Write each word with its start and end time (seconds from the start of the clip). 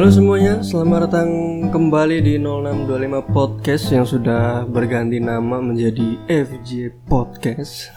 Halo 0.00 0.08
semuanya, 0.08 0.64
selamat 0.64 1.12
datang 1.12 1.30
kembali 1.68 2.24
di 2.24 2.40
0625 2.40 3.36
Podcast 3.36 3.84
yang 3.92 4.08
sudah 4.08 4.64
berganti 4.64 5.20
nama 5.20 5.60
menjadi 5.60 6.16
FJ 6.24 7.04
Podcast. 7.04 7.92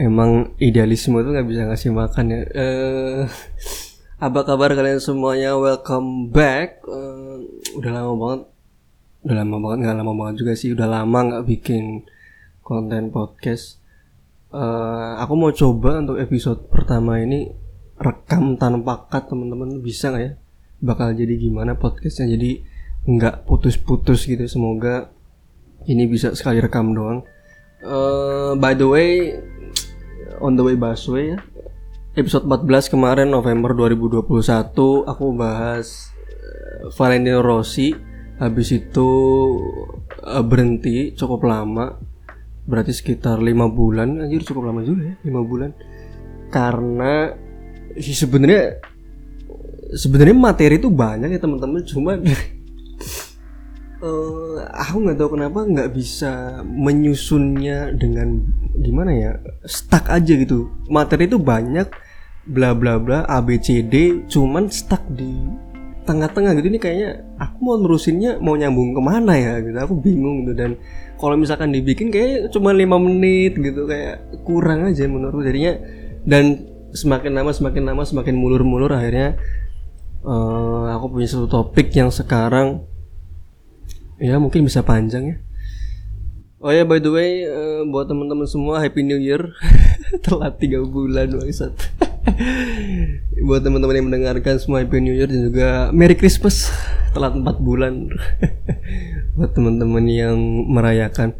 Emang 0.00 0.56
idealisme 0.56 1.20
itu 1.20 1.36
nggak 1.36 1.48
bisa 1.52 1.68
ngasih 1.68 1.92
makan 1.92 2.32
ya. 2.32 2.40
Eh, 2.48 3.28
apa 4.24 4.40
kabar 4.48 4.72
kalian 4.72 4.96
semuanya? 4.96 5.60
Welcome 5.60 6.32
back. 6.32 6.80
Eh, 6.88 7.44
udah 7.76 7.90
lama 7.92 8.12
banget, 8.16 8.40
udah 9.28 9.36
lama 9.36 9.56
banget 9.60 9.78
nggak 9.84 9.96
lama 10.00 10.12
banget 10.16 10.34
juga 10.40 10.52
sih. 10.56 10.72
Udah 10.72 10.88
lama 10.88 11.18
nggak 11.28 11.44
bikin 11.44 12.08
konten 12.64 13.12
podcast. 13.12 13.84
Eh, 14.48 15.12
aku 15.20 15.36
mau 15.36 15.52
coba 15.52 16.00
untuk 16.00 16.16
episode 16.16 16.72
pertama 16.72 17.20
ini 17.20 17.52
rekam 18.00 18.56
tanpa 18.56 19.04
cut 19.12 19.28
teman-teman 19.28 19.84
bisa 19.84 20.08
nggak 20.08 20.24
ya? 20.24 20.32
Bakal 20.86 21.10
jadi 21.10 21.34
gimana 21.34 21.74
podcastnya. 21.74 22.30
Jadi 22.30 22.62
nggak 23.06 23.42
putus-putus 23.46 24.30
gitu. 24.30 24.46
Semoga 24.46 25.10
ini 25.90 26.06
bisa 26.06 26.34
sekali 26.38 26.62
rekam 26.62 26.94
doang. 26.94 27.26
Uh, 27.82 28.54
by 28.58 28.72
the 28.74 28.86
way 28.86 29.34
on 30.38 30.54
the 30.54 30.62
way 30.62 30.78
busway 30.78 31.34
ya. 31.34 31.38
Episode 32.16 32.48
14 32.48 32.94
kemarin 32.96 33.28
November 33.28 33.76
2021 33.76 34.24
aku 35.04 35.26
bahas 35.36 36.10
uh, 36.16 36.88
Valentino 36.94 37.42
Rossi. 37.42 37.92
Habis 38.36 38.68
itu 38.72 39.10
uh, 40.24 40.44
berhenti 40.44 41.12
cukup 41.12 41.44
lama. 41.44 41.96
Berarti 42.66 42.90
sekitar 42.90 43.38
lima 43.38 43.70
bulan. 43.70 44.24
Anjir 44.24 44.42
cukup 44.42 44.72
lama 44.72 44.80
juga 44.82 45.12
ya 45.12 45.16
lima 45.22 45.40
bulan. 45.44 45.70
Karena 46.50 47.30
sebenarnya 47.96 48.80
sebenarnya 49.94 50.36
materi 50.36 50.80
itu 50.80 50.90
banyak 50.90 51.30
ya 51.30 51.40
teman-teman. 51.40 51.82
Cuma 51.86 52.18
uh, 54.02 54.56
aku 54.86 54.96
nggak 55.06 55.18
tahu 55.18 55.30
kenapa 55.38 55.58
nggak 55.62 55.90
bisa 55.94 56.62
menyusunnya 56.64 57.94
dengan 57.94 58.42
gimana 58.80 59.10
ya 59.14 59.32
stuck 59.68 60.10
aja 60.10 60.32
gitu. 60.34 60.66
Materi 60.90 61.30
itu 61.30 61.38
banyak 61.38 61.86
bla 62.46 62.74
bla 62.74 62.98
bla 63.02 63.26
a 63.26 63.42
b 63.42 63.58
c 63.58 63.82
d 63.82 64.26
cuman 64.30 64.70
stuck 64.70 65.02
di 65.12 65.30
tengah-tengah 66.06 66.54
gitu. 66.58 66.66
Ini 66.70 66.78
kayaknya 66.78 67.10
aku 67.42 67.56
mau 67.66 67.76
nerusinnya 67.78 68.38
mau 68.38 68.54
nyambung 68.54 68.94
ke 68.94 69.02
mana 69.02 69.34
ya 69.34 69.58
gitu. 69.62 69.76
Aku 69.78 69.94
bingung 69.98 70.46
gitu. 70.46 70.54
Dan 70.54 70.78
kalau 71.18 71.34
misalkan 71.34 71.74
dibikin 71.74 72.14
kayak 72.14 72.54
cuma 72.54 72.70
lima 72.70 72.96
menit 72.96 73.58
gitu 73.58 73.84
kayak 73.90 74.42
kurang 74.46 74.86
aja 74.86 75.04
menurut 75.10 75.42
jadinya. 75.42 75.74
Dan 76.26 76.74
semakin 76.94 77.32
lama 77.36 77.50
semakin 77.52 77.82
lama 77.84 78.02
semakin 78.06 78.34
mulur-mulur 78.38 78.88
akhirnya 78.94 79.36
uh, 80.26 80.90
aku 80.98 81.16
punya 81.16 81.28
satu 81.30 81.46
topik 81.46 81.94
yang 81.94 82.10
sekarang 82.10 82.82
ya 84.18 84.36
mungkin 84.42 84.66
bisa 84.66 84.82
panjang 84.82 85.24
ya. 85.32 85.36
Oh 86.56 86.72
ya 86.72 86.82
by 86.82 86.98
the 86.98 87.12
way 87.12 87.46
uh, 87.46 87.86
buat 87.86 88.10
teman-teman 88.10 88.48
semua 88.48 88.82
happy 88.82 89.06
new 89.06 89.20
year. 89.20 89.54
Telat 90.26 90.58
tiga 90.58 90.82
bulan 90.82 91.30
bangsat. 91.30 91.72
Buat 93.46 93.62
teman-teman 93.62 93.94
yang 93.94 94.06
mendengarkan 94.10 94.58
semua 94.58 94.82
happy 94.82 94.98
new 94.98 95.14
year 95.14 95.30
dan 95.30 95.46
juga 95.46 95.68
merry 95.94 96.18
christmas. 96.18 96.72
Telat 97.14 97.36
empat 97.38 97.60
bulan. 97.62 98.10
Buat 99.36 99.52
teman-teman 99.52 100.04
yang 100.08 100.38
merayakan. 100.66 101.36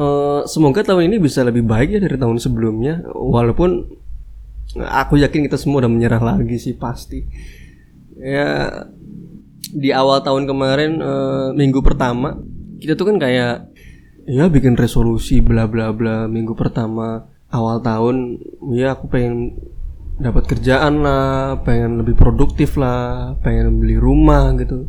Uh, 0.00 0.48
semoga 0.48 0.80
tahun 0.80 1.12
ini 1.12 1.16
bisa 1.20 1.44
lebih 1.44 1.64
baik 1.64 1.96
ya 1.96 2.00
dari 2.02 2.16
tahun 2.18 2.40
sebelumnya. 2.40 3.04
Walaupun 3.12 4.00
aku 4.76 5.20
yakin 5.20 5.46
kita 5.46 5.56
semua 5.60 5.86
udah 5.86 5.92
menyerah 5.92 6.20
lagi 6.20 6.56
sih 6.58 6.74
pasti 6.74 7.24
ya 8.20 8.48
di 9.70 9.90
awal 9.94 10.20
tahun 10.20 10.44
kemarin 10.44 11.00
uh, 11.00 11.48
minggu 11.56 11.80
pertama 11.80 12.36
kita 12.80 12.96
tuh 12.96 13.12
kan 13.12 13.16
kayak 13.16 13.70
ya 14.28 14.46
bikin 14.46 14.76
resolusi 14.76 15.40
bla 15.40 15.64
bla 15.64 15.92
bla 15.94 16.28
minggu 16.28 16.52
pertama 16.52 17.28
awal 17.50 17.80
tahun 17.80 18.38
ya 18.76 18.94
aku 18.94 19.10
pengen 19.10 19.58
dapat 20.20 20.44
kerjaan 20.52 21.00
lah 21.00 21.64
pengen 21.64 22.04
lebih 22.04 22.14
produktif 22.14 22.76
lah 22.76 23.34
pengen 23.40 23.80
beli 23.80 23.96
rumah 23.96 24.52
gitu 24.60 24.84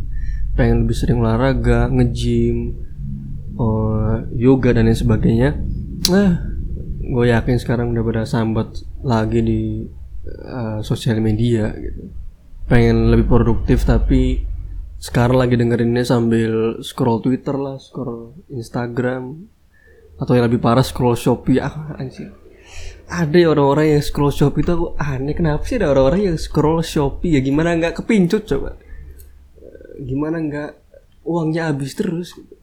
pengen 0.60 0.84
lebih 0.86 0.98
sering 0.98 1.24
olahraga 1.24 1.88
ngejim 1.88 2.76
uh, 3.56 4.28
yoga 4.36 4.76
dan 4.76 4.92
lain 4.92 5.00
sebagainya. 5.00 5.56
Nah 6.12 6.32
gue 7.00 7.26
yakin 7.28 7.58
sekarang 7.60 7.96
udah 7.96 8.04
pada 8.04 8.24
sambat 8.28 8.84
lagi 9.04 9.40
di 9.40 9.62
uh, 10.48 10.80
sosial 10.84 11.20
media 11.24 11.72
gitu 11.76 12.21
pengen 12.70 13.14
lebih 13.14 13.28
produktif 13.30 13.86
tapi 13.86 14.46
sekarang 15.02 15.42
lagi 15.42 15.58
dengerinnya 15.58 16.06
sambil 16.06 16.82
scroll 16.86 17.22
Twitter 17.26 17.58
lah 17.58 17.82
scroll 17.82 18.38
Instagram 18.54 19.50
atau 20.22 20.38
yang 20.38 20.46
lebih 20.46 20.62
parah 20.62 20.86
scroll 20.86 21.18
Shopee. 21.18 21.58
Ah 21.58 21.98
anjir 21.98 22.42
ada 23.12 23.36
ya 23.36 23.52
orang-orang 23.52 24.00
yang 24.00 24.04
scroll 24.04 24.32
Shopee 24.32 24.64
itu 24.64 24.72
aku 24.72 24.88
aneh 24.96 25.36
kenapa 25.36 25.68
sih 25.68 25.76
ada 25.76 25.92
orang-orang 25.92 26.32
yang 26.32 26.38
scroll 26.40 26.80
Shopee 26.80 27.36
ya? 27.36 27.40
Gimana 27.44 27.76
nggak 27.76 28.00
kepincut 28.00 28.48
coba? 28.48 28.80
Gimana 30.00 30.40
nggak 30.40 30.72
uangnya 31.28 31.70
habis 31.70 31.92
terus? 31.94 32.32
Gitu. 32.34 32.56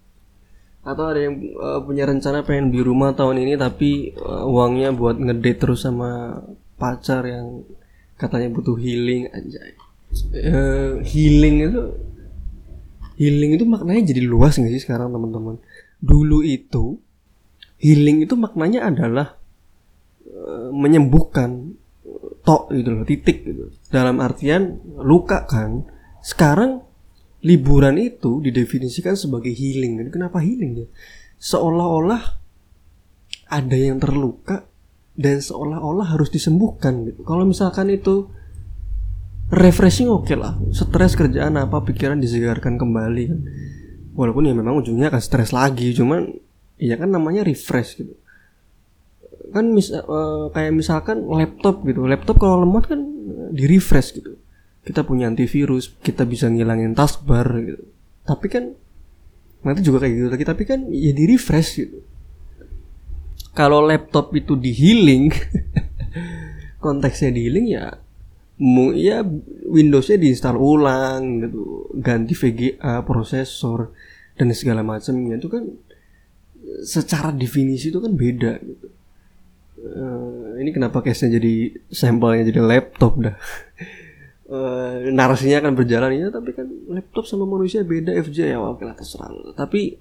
atau 0.89 1.05
ada 1.05 1.21
yang 1.21 1.37
uh, 1.61 1.85
punya 1.85 2.09
rencana 2.09 2.49
pengen 2.49 2.73
beli 2.73 2.81
rumah 2.81 3.13
tahun 3.13 3.45
ini 3.45 3.61
tapi 3.61 4.17
uh, 4.17 4.49
uangnya 4.49 4.97
buat 4.97 5.21
ngedate 5.21 5.61
terus 5.61 5.85
sama 5.85 6.41
pacar 6.81 7.29
yang 7.29 7.61
katanya 8.17 8.49
butuh 8.49 8.73
healing 8.81 9.29
anjay 9.29 9.77
uh, 10.15 11.03
healing 11.05 11.57
itu 11.69 11.83
healing 13.19 13.59
itu 13.59 13.65
maknanya 13.67 14.15
jadi 14.15 14.23
luas 14.25 14.57
nggak 14.57 14.73
sih 14.73 14.83
sekarang 14.83 15.11
teman-teman? 15.11 15.59
Dulu 15.99 16.47
itu 16.47 16.99
healing 17.83 18.25
itu 18.27 18.35
maknanya 18.39 18.91
adalah 18.91 19.39
menyembuhkan 20.73 21.75
tok 22.47 22.73
gitu 22.73 22.89
loh 22.95 23.05
titik 23.05 23.45
gitu. 23.45 23.75
Dalam 23.93 24.23
artian 24.23 24.81
luka 25.03 25.45
kan. 25.45 25.85
Sekarang 26.25 26.83
liburan 27.45 27.97
itu 27.99 28.43
didefinisikan 28.43 29.15
sebagai 29.15 29.53
healing. 29.53 30.03
Jadi 30.03 30.11
kenapa 30.11 30.43
healing 30.43 30.85
ya 30.85 30.89
seolah-olah 31.39 32.23
ada 33.49 33.77
yang 33.79 34.03
terluka 34.03 34.67
dan 35.15 35.39
seolah-olah 35.39 36.15
harus 36.15 36.29
disembuhkan 36.31 37.07
gitu. 37.07 37.23
Kalau 37.23 37.47
misalkan 37.47 37.91
itu 37.91 38.31
refreshing 39.49 40.13
oke 40.13 40.29
okay 40.29 40.37
lah. 40.37 40.57
Stres 40.73 41.17
kerjaan 41.17 41.57
apa 41.57 41.81
pikiran 41.81 42.21
disegarkan 42.21 42.77
kembali 42.77 43.25
kan. 43.29 43.41
Walaupun 44.19 44.51
ya 44.51 44.55
memang 44.55 44.83
ujungnya 44.83 45.09
akan 45.09 45.23
stres 45.23 45.55
lagi 45.55 45.95
cuman 45.95 46.29
ya 46.77 46.99
kan 47.01 47.09
namanya 47.09 47.47
refresh 47.47 48.03
gitu. 48.03 48.15
Kan 49.55 49.73
mis 49.73 49.89
uh, 49.89 50.53
kayak 50.53 50.73
misalkan 50.77 51.25
laptop 51.25 51.81
gitu. 51.89 52.05
Laptop 52.05 52.37
kalau 52.37 52.67
lemot 52.67 52.85
kan 52.85 53.01
di 53.55 53.65
refresh 53.65 54.21
gitu. 54.21 54.37
Kita 54.85 55.05
punya 55.05 55.29
antivirus 55.29 55.97
kita 56.05 56.29
bisa 56.29 56.53
ngilangin 56.53 56.93
taskbar 56.93 57.47
gitu. 57.65 57.85
Tapi 58.29 58.47
kan 58.53 58.65
nanti 59.65 59.81
juga 59.81 60.05
kayak 60.05 60.13
gitu 60.13 60.29
lagi. 60.29 60.45
Tapi 60.45 60.63
kan 60.69 60.81
ya 60.93 61.13
di 61.17 61.25
refresh 61.25 61.71
gitu. 61.81 61.99
Kalau 63.57 63.81
laptop 63.81 64.31
itu 64.37 64.55
di 64.55 64.71
healing 64.77 65.33
konteksnya 66.85 67.33
di 67.33 67.41
healing 67.49 67.67
ya 67.75 68.08
mu 68.59 68.91
ya 68.91 69.23
Windowsnya 69.69 70.19
diinstal 70.19 70.59
ulang 70.59 71.47
gitu. 71.47 71.93
Ganti 71.99 72.35
VGA 72.35 73.07
prosesor 73.07 73.95
dan 74.39 74.51
segala 74.55 74.87
macamnya 74.87 75.39
itu 75.39 75.49
kan 75.51 75.65
secara 76.83 77.35
definisi 77.35 77.91
itu 77.91 77.99
kan 77.99 78.13
beda 78.15 78.53
gitu. 78.63 78.87
Uh, 79.79 80.59
ini 80.59 80.75
kenapa 80.75 80.99
case-nya 81.07 81.39
jadi 81.39 81.71
sampelnya 81.87 82.51
jadi 82.51 82.61
laptop 82.67 83.13
dah. 83.23 83.37
Uh, 84.49 85.07
narasinya 85.17 85.63
akan 85.63 85.75
berjalan 85.79 86.19
ya 86.19 86.29
tapi 86.35 86.51
kan 86.51 86.67
laptop 86.91 87.31
sama 87.31 87.47
manusia 87.47 87.87
beda. 87.87 88.11
FJ 88.15 88.57
ya 88.57 88.59
oke 88.59 88.83
lah 88.83 88.99
terserah 88.99 89.31
tapi 89.55 90.01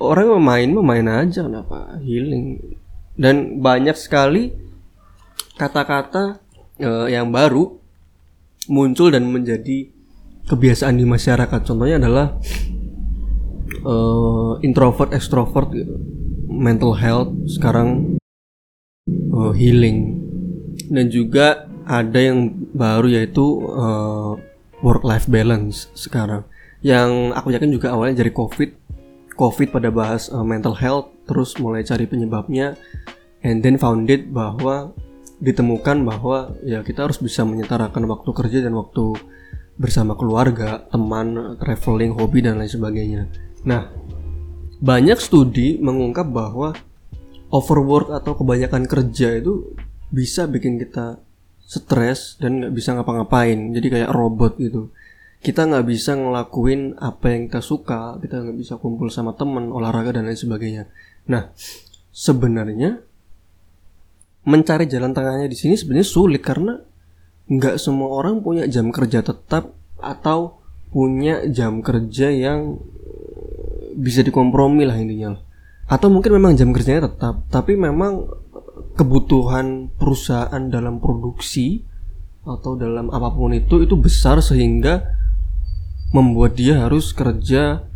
orang 0.00 0.40
main 0.40 0.70
main 0.72 1.06
aja 1.08 1.44
kenapa? 1.44 2.00
Healing. 2.00 2.78
Dan 3.20 3.60
banyak 3.60 3.98
sekali 4.00 4.56
kata-kata 5.60 6.40
uh, 6.80 7.06
yang 7.12 7.28
baru 7.28 7.79
muncul 8.70 9.10
dan 9.10 9.26
menjadi 9.26 9.90
kebiasaan 10.46 10.96
di 10.96 11.04
masyarakat. 11.04 11.60
Contohnya 11.66 11.98
adalah 11.98 12.38
uh, 13.82 14.56
introvert 14.62 15.10
extrovert 15.10 15.74
gitu. 15.74 15.98
Mental 16.50 16.94
health 16.94 17.34
sekarang 17.50 18.18
uh, 19.34 19.52
healing. 19.52 20.22
Dan 20.90 21.10
juga 21.10 21.66
ada 21.86 22.18
yang 22.18 22.54
baru 22.74 23.10
yaitu 23.10 23.42
uh, 23.66 24.38
work 24.82 25.02
life 25.02 25.26
balance 25.26 25.90
sekarang. 25.98 26.46
Yang 26.80 27.36
aku 27.36 27.48
yakin 27.52 27.70
juga 27.74 27.92
awalnya 27.92 28.22
dari 28.22 28.30
covid. 28.30 28.70
Covid 29.34 29.72
pada 29.72 29.88
bahas 29.88 30.28
uh, 30.30 30.44
mental 30.46 30.76
health 30.76 31.10
terus 31.24 31.56
mulai 31.62 31.86
cari 31.86 32.04
penyebabnya 32.04 32.76
and 33.40 33.64
then 33.64 33.80
founded 33.80 34.28
bahwa 34.34 34.92
ditemukan 35.40 36.04
bahwa 36.04 36.52
ya 36.60 36.84
kita 36.84 37.08
harus 37.08 37.16
bisa 37.16 37.42
menyetarakan 37.48 38.04
waktu 38.04 38.30
kerja 38.36 38.58
dan 38.68 38.76
waktu 38.76 39.16
bersama 39.80 40.12
keluarga, 40.12 40.84
teman, 40.92 41.56
traveling, 41.56 42.12
hobi 42.12 42.44
dan 42.44 42.60
lain 42.60 42.68
sebagainya. 42.68 43.22
Nah, 43.64 43.88
banyak 44.80 45.16
studi 45.16 45.80
mengungkap 45.80 46.28
bahwa 46.28 46.76
overwork 47.48 48.12
atau 48.12 48.36
kebanyakan 48.36 48.84
kerja 48.84 49.40
itu 49.40 49.72
bisa 50.12 50.44
bikin 50.44 50.76
kita 50.76 51.16
stres 51.64 52.36
dan 52.36 52.60
nggak 52.60 52.76
bisa 52.76 52.92
ngapa-ngapain. 52.92 53.72
Jadi 53.72 53.86
kayak 53.88 54.12
robot 54.12 54.60
gitu. 54.60 54.92
Kita 55.40 55.64
nggak 55.64 55.86
bisa 55.88 56.12
ngelakuin 56.12 57.00
apa 57.00 57.32
yang 57.32 57.48
kita 57.48 57.64
suka, 57.64 58.20
kita 58.20 58.44
nggak 58.44 58.58
bisa 58.60 58.76
kumpul 58.76 59.08
sama 59.08 59.32
teman, 59.32 59.72
olahraga 59.72 60.20
dan 60.20 60.28
lain 60.28 60.36
sebagainya. 60.36 60.92
Nah, 61.32 61.48
sebenarnya 62.12 63.00
mencari 64.44 64.88
jalan 64.88 65.12
tengahnya 65.12 65.48
di 65.50 65.56
sini 65.58 65.76
sebenarnya 65.76 66.08
sulit 66.08 66.40
karena 66.40 66.80
nggak 67.50 67.76
semua 67.76 68.08
orang 68.14 68.40
punya 68.40 68.64
jam 68.70 68.88
kerja 68.94 69.20
tetap 69.20 69.74
atau 70.00 70.62
punya 70.90 71.44
jam 71.50 71.84
kerja 71.84 72.32
yang 72.32 72.80
bisa 73.94 74.24
dikompromi 74.24 74.86
lah 74.86 74.96
intinya 74.96 75.36
atau 75.90 76.08
mungkin 76.08 76.38
memang 76.38 76.54
jam 76.54 76.70
kerjanya 76.70 77.10
tetap 77.10 77.44
tapi 77.50 77.74
memang 77.74 78.30
kebutuhan 78.94 79.90
perusahaan 79.98 80.62
dalam 80.70 81.02
produksi 81.02 81.82
atau 82.46 82.78
dalam 82.78 83.12
apa 83.12 83.28
pun 83.34 83.52
itu 83.52 83.84
itu 83.84 83.98
besar 83.98 84.40
sehingga 84.40 85.04
membuat 86.10 86.56
dia 86.56 86.86
harus 86.86 87.12
kerja 87.12 87.86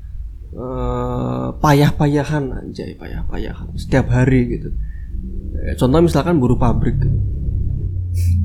uh, 0.55 1.49
payah-payahan 1.59 2.45
aja 2.63 2.83
payah-payahan 2.95 3.75
setiap 3.75 4.13
hari 4.13 4.59
gitu. 4.59 4.69
Eh, 4.71 4.94
contoh 5.81 6.01
misalkan 6.05 6.37
buruh 6.37 6.61
pabrik 6.61 7.01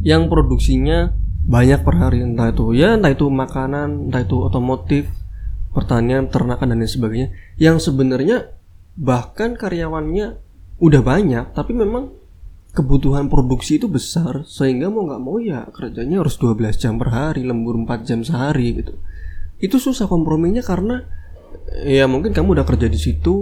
yang 0.01 0.31
produksinya 0.31 1.11
banyak 1.43 1.83
per 1.83 1.95
hari 1.99 2.23
entah 2.23 2.53
itu 2.53 2.71
ya 2.77 2.95
entah 2.95 3.11
itu 3.11 3.27
makanan 3.27 4.07
entah 4.07 4.21
itu 4.23 4.37
otomotif 4.39 5.11
pertanian 5.75 6.31
ternakan 6.31 6.73
dan 6.73 6.79
lain 6.81 6.89
sebagainya 6.89 7.29
yang 7.59 7.77
sebenarnya 7.77 8.55
bahkan 8.95 9.59
karyawannya 9.59 10.39
udah 10.79 11.01
banyak 11.03 11.45
tapi 11.51 11.75
memang 11.75 12.15
kebutuhan 12.69 13.27
produksi 13.27 13.81
itu 13.81 13.89
besar 13.89 14.45
sehingga 14.45 14.93
mau 14.93 15.03
nggak 15.09 15.21
mau 15.21 15.37
ya 15.41 15.65
kerjanya 15.73 16.21
harus 16.21 16.37
12 16.37 16.77
jam 16.77 17.01
per 17.01 17.09
hari 17.09 17.41
lembur 17.43 17.75
4 17.81 18.07
jam 18.07 18.19
sehari 18.21 18.77
gitu. 18.77 18.93
Itu 19.59 19.81
susah 19.81 20.05
komprominya 20.05 20.61
karena 20.61 21.03
ya 21.83 22.05
mungkin 22.05 22.31
kamu 22.31 22.55
udah 22.55 22.65
kerja 22.65 22.87
di 22.87 22.99
situ 23.01 23.35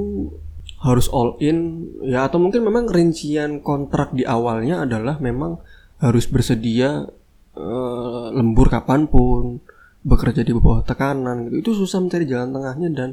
harus 0.81 1.09
all 1.09 1.37
in. 1.41 1.89
Ya 2.05 2.29
atau 2.29 2.37
mungkin 2.37 2.61
memang 2.61 2.85
rincian 2.89 3.65
kontrak 3.65 4.13
di 4.13 4.23
awalnya 4.27 4.85
adalah 4.85 5.17
memang 5.17 5.57
harus 5.97 6.29
bersedia 6.29 7.09
uh, 7.57 8.27
lembur 8.33 8.69
kapan 8.69 9.09
pun 9.09 9.57
bekerja 10.05 10.45
di 10.45 10.53
bawah 10.53 10.85
tekanan 10.85 11.49
gitu. 11.49 11.55
Itu 11.61 11.71
susah 11.85 11.99
mencari 12.03 12.25
jalan 12.29 12.53
tengahnya 12.53 12.89
dan 12.93 13.09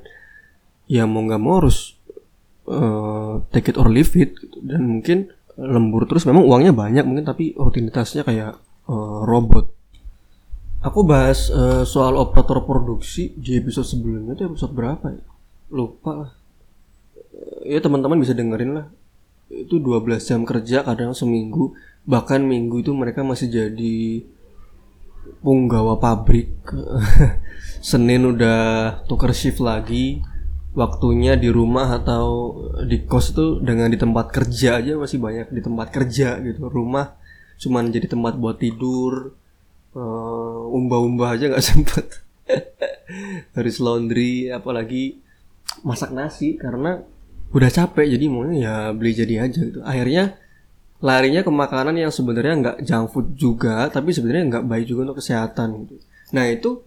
ya 0.84 1.08
mau 1.08 1.24
nggak 1.24 1.40
mau 1.40 1.64
harus 1.64 1.96
uh, 2.68 3.40
take 3.48 3.72
it 3.72 3.76
or 3.80 3.88
leave 3.88 4.12
it 4.20 4.36
gitu. 4.36 4.60
dan 4.60 4.84
mungkin 4.84 5.18
lembur 5.56 6.04
terus. 6.04 6.28
Memang 6.28 6.44
uangnya 6.44 6.76
banyak 6.76 7.04
mungkin 7.08 7.24
tapi 7.24 7.56
rutinitasnya 7.56 8.28
kayak 8.28 8.60
uh, 8.92 9.24
robot. 9.24 9.72
Aku 10.84 11.00
bahas 11.08 11.48
uh, 11.48 11.88
soal 11.88 12.20
operator 12.20 12.60
produksi 12.68 13.32
di 13.32 13.56
episode 13.56 13.88
sebelumnya 13.88 14.36
itu 14.36 14.52
episode 14.52 14.76
berapa 14.76 15.16
ya? 15.16 15.24
Lupa 15.72 16.12
lah 16.12 16.43
ya 17.64 17.80
teman-teman 17.80 18.20
bisa 18.20 18.36
dengerin 18.36 18.76
lah. 18.76 18.86
Itu 19.48 19.80
12 19.80 20.20
jam 20.20 20.40
kerja 20.44 20.84
kadang 20.84 21.16
seminggu. 21.16 21.72
Bahkan 22.04 22.44
minggu 22.44 22.84
itu 22.84 22.92
mereka 22.92 23.24
masih 23.24 23.48
jadi 23.48 24.24
punggawa 25.40 25.96
pabrik. 25.96 26.52
Senin 27.88 28.28
udah 28.28 28.60
tuker 29.08 29.32
shift 29.32 29.64
lagi. 29.64 30.20
Waktunya 30.74 31.38
di 31.38 31.48
rumah 31.54 32.02
atau 32.02 32.58
di 32.82 33.06
kos 33.06 33.30
itu 33.30 33.62
dengan 33.62 33.86
di 33.86 33.94
tempat 33.94 34.34
kerja 34.34 34.82
aja 34.82 34.98
masih 34.98 35.22
banyak 35.22 35.48
di 35.54 35.60
tempat 35.62 35.88
kerja 35.94 36.42
gitu. 36.42 36.66
Rumah 36.66 37.14
cuman 37.62 37.94
jadi 37.94 38.10
tempat 38.10 38.36
buat 38.36 38.58
tidur. 38.58 39.38
Uh, 39.94 40.74
umbah-umbah 40.74 41.38
aja 41.38 41.46
nggak 41.46 41.66
sempet. 41.70 42.06
Harus 43.54 43.78
laundry 43.78 44.50
apalagi 44.50 45.22
masak 45.86 46.10
nasi 46.10 46.58
karena 46.58 47.06
udah 47.54 47.70
capek 47.70 48.18
jadi 48.18 48.24
maunya 48.26 48.56
ya 48.58 48.74
beli 48.90 49.14
jadi 49.14 49.46
aja 49.46 49.60
gitu. 49.62 49.80
Akhirnya 49.86 50.34
larinya 50.98 51.46
ke 51.46 51.52
makanan 51.54 51.94
yang 51.94 52.10
sebenarnya 52.10 52.54
nggak 52.58 52.76
junk 52.82 53.06
food 53.14 53.26
juga 53.38 53.86
tapi 53.88 54.10
sebenarnya 54.10 54.58
nggak 54.58 54.64
baik 54.66 54.84
juga 54.90 55.00
untuk 55.10 55.22
kesehatan 55.22 55.86
gitu. 55.86 55.94
Nah 56.34 56.50
itu 56.50 56.82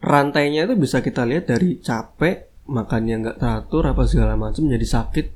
rantainya 0.00 0.64
itu 0.64 0.74
bisa 0.80 1.04
kita 1.04 1.28
lihat 1.28 1.52
dari 1.52 1.76
capek 1.76 2.64
makannya 2.64 3.14
nggak 3.20 3.36
teratur 3.36 3.84
apa 3.84 4.08
segala 4.08 4.40
macam 4.40 4.64
jadi 4.64 4.86
sakit 4.88 5.26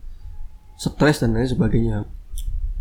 stres 0.80 1.20
dan 1.20 1.36
lain 1.36 1.50
sebagainya. 1.50 2.08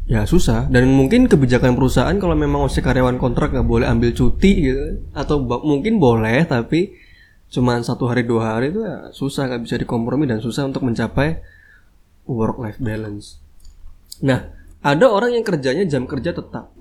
Ya 0.04 0.28
susah. 0.28 0.68
Dan 0.68 0.92
mungkin 0.96 1.32
kebijakan 1.32 1.76
perusahaan 1.76 2.16
kalau 2.20 2.36
memang 2.36 2.68
masih 2.68 2.84
karyawan 2.84 3.20
kontrak 3.20 3.52
nggak 3.52 3.68
boleh 3.68 3.88
ambil 3.88 4.16
cuti 4.16 4.72
gitu 4.72 5.04
atau 5.12 5.44
mungkin 5.64 6.00
boleh 6.00 6.48
tapi 6.48 7.03
cuman 7.54 7.86
satu 7.86 8.10
hari 8.10 8.26
dua 8.26 8.58
hari 8.58 8.74
itu 8.74 8.82
ya 8.82 9.14
susah 9.14 9.46
nggak 9.46 9.62
bisa 9.70 9.76
dikompromi 9.78 10.26
dan 10.26 10.42
susah 10.42 10.66
untuk 10.66 10.82
mencapai 10.90 11.38
work 12.26 12.58
life 12.58 12.82
balance. 12.82 13.38
Nah, 14.26 14.50
ada 14.82 15.06
orang 15.08 15.38
yang 15.38 15.46
kerjanya 15.46 15.86
jam 15.86 16.10
kerja 16.10 16.34
tetap. 16.34 16.74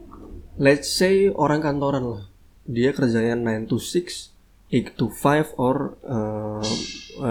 Let's 0.56 0.88
say 0.88 1.28
orang 1.28 1.60
kantoran 1.60 2.04
lah. 2.04 2.24
Dia 2.62 2.94
kerjanya 2.94 3.34
9 3.34 3.66
to 3.66 3.76
6, 3.82 4.70
8 4.70 4.94
to 4.94 5.10
5 5.10 5.58
or 5.58 5.98
uh, 6.06 6.62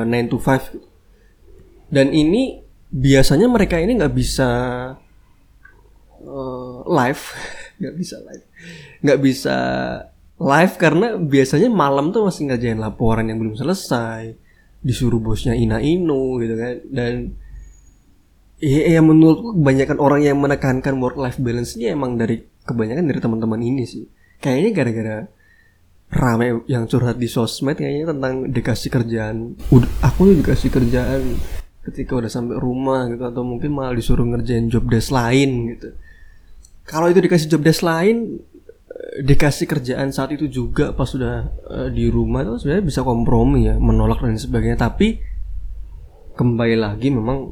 9 0.03 0.11
to 0.27 0.37
5 0.37 1.91
Dan 1.91 2.11
ini 2.11 2.59
biasanya 2.91 3.47
mereka 3.51 3.79
ini 3.79 3.99
nggak 3.99 4.15
bisa 4.15 4.49
uh, 6.23 6.77
live, 6.87 7.23
nggak 7.79 7.95
bisa 7.99 8.15
live, 8.23 8.45
nggak 9.03 9.19
bisa 9.19 9.57
live 10.41 10.73
karena 10.81 11.21
biasanya 11.21 11.69
malam 11.69 12.09
tuh 12.09 12.25
masih 12.25 12.49
ngerjain 12.49 12.81
laporan 12.81 13.29
yang 13.29 13.37
belum 13.37 13.53
selesai. 13.53 14.33
Disuruh 14.81 15.21
bosnya 15.21 15.53
ina 15.53 15.77
inu 15.77 16.41
gitu 16.41 16.57
kan. 16.57 16.75
Dan 16.89 17.13
ya, 18.57 18.97
ya 18.97 19.01
menurutku 19.05 19.53
kebanyakan 19.61 19.97
orang 20.01 20.21
yang 20.25 20.37
menekankan 20.41 20.97
work 20.97 21.17
life 21.21 21.37
balance 21.37 21.77
ini 21.77 21.93
emang 21.93 22.17
dari 22.17 22.41
kebanyakan 22.65 23.05
dari 23.05 23.19
teman-teman 23.21 23.61
ini 23.61 23.83
sih. 23.85 24.05
Kayaknya 24.41 24.71
gara-gara 24.73 25.17
rame 26.11 26.67
yang 26.67 26.89
curhat 26.89 27.15
di 27.15 27.29
sosmed 27.29 27.77
kayaknya 27.77 28.17
tentang 28.17 28.49
dikasih 28.49 28.89
kerjaan. 28.89 29.55
Udah 29.69 29.89
aku 30.01 30.33
dikasih 30.41 30.73
kerjaan 30.73 31.37
ketika 31.81 32.17
udah 32.17 32.29
sampai 32.29 32.57
rumah 32.61 33.09
gitu 33.09 33.25
atau 33.25 33.41
mungkin 33.41 33.73
malah 33.73 33.93
disuruh 33.97 34.25
ngerjain 34.25 34.69
job 34.69 34.85
desk 34.89 35.13
lain 35.13 35.77
gitu. 35.77 35.89
Kalau 36.85 37.07
itu 37.07 37.21
dikasih 37.21 37.47
job 37.47 37.61
desk 37.61 37.85
lain 37.85 38.41
dikasih 39.11 39.67
kerjaan 39.67 40.15
saat 40.15 40.31
itu 40.31 40.47
juga 40.47 40.95
pas 40.95 41.03
sudah 41.03 41.51
uh, 41.67 41.89
di 41.91 42.07
rumah 42.07 42.47
itu 42.47 42.63
sebenarnya 42.63 42.85
bisa 42.87 43.01
kompromi 43.03 43.67
ya 43.67 43.75
menolak 43.75 44.23
dan 44.23 44.39
sebagainya. 44.39 44.79
Tapi 44.79 45.19
kembali 46.31 46.79
lagi 46.79 47.11
memang 47.11 47.51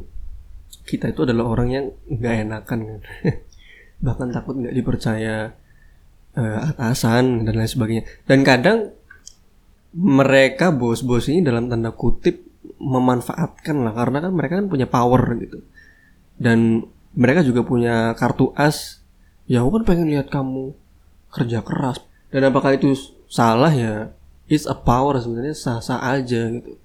kita 0.87 1.11
itu 1.11 1.27
adalah 1.27 1.51
orang 1.51 1.67
yang 1.67 1.85
nggak 2.07 2.35
enakan 2.47 2.79
kan. 2.87 2.99
Bahkan 4.05 4.27
takut 4.31 4.55
nggak 4.55 4.71
dipercaya 4.71 5.51
uh, 6.39 6.57
atasan 6.71 7.43
dan 7.43 7.53
lain 7.59 7.67
sebagainya. 7.67 8.03
Dan 8.23 8.47
kadang 8.47 8.95
mereka 9.91 10.71
bos-bos 10.71 11.27
ini 11.27 11.43
dalam 11.43 11.67
tanda 11.67 11.91
kutip 11.91 12.39
memanfaatkan 12.79 13.83
lah 13.83 13.91
karena 13.91 14.23
kan 14.23 14.31
mereka 14.31 14.53
kan 14.63 14.71
punya 14.71 14.87
power 14.87 15.35
gitu. 15.43 15.59
Dan 16.39 16.87
mereka 17.19 17.43
juga 17.43 17.67
punya 17.67 18.15
kartu 18.15 18.55
as. 18.55 19.03
Ya 19.43 19.59
aku 19.65 19.81
kan 19.81 19.83
pengen 19.83 20.07
lihat 20.13 20.31
kamu 20.31 20.71
kerja 21.29 21.61
keras. 21.61 22.01
Dan 22.29 22.49
apakah 22.49 22.77
itu 22.77 22.93
salah 23.29 23.73
ya? 23.73 24.13
It's 24.49 24.65
a 24.65 24.73
power 24.73 25.17
sebenarnya 25.21 25.53
sah-sah 25.53 26.01
aja 26.01 26.49
gitu. 26.49 26.77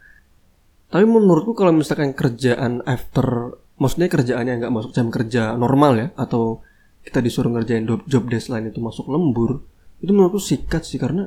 Tapi 0.92 1.04
menurutku 1.08 1.56
kalau 1.56 1.74
misalkan 1.74 2.12
kerjaan 2.12 2.84
after 2.84 3.56
maksudnya 3.80 4.06
kerjaannya 4.06 4.62
nggak 4.62 4.72
masuk 4.72 4.94
jam 4.94 5.10
kerja 5.10 5.58
normal 5.58 5.98
ya 5.98 6.06
atau 6.14 6.62
kita 7.02 7.18
disuruh 7.18 7.50
ngerjain 7.50 7.84
job, 7.84 8.24
desk 8.30 8.52
lain 8.52 8.70
itu 8.70 8.78
masuk 8.78 9.10
lembur 9.10 9.60
itu 9.98 10.12
menurutku 10.14 10.38
sikat 10.38 10.86
sih 10.86 11.00
karena 11.00 11.26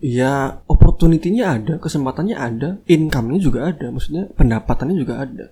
ya 0.00 0.62
opportunity-nya 0.66 1.44
ada 1.44 1.74
kesempatannya 1.78 2.36
ada 2.38 2.80
income-nya 2.88 3.38
juga 3.38 3.68
ada 3.68 3.92
maksudnya 3.92 4.30
pendapatannya 4.32 4.96
juga 4.96 5.20
ada. 5.20 5.46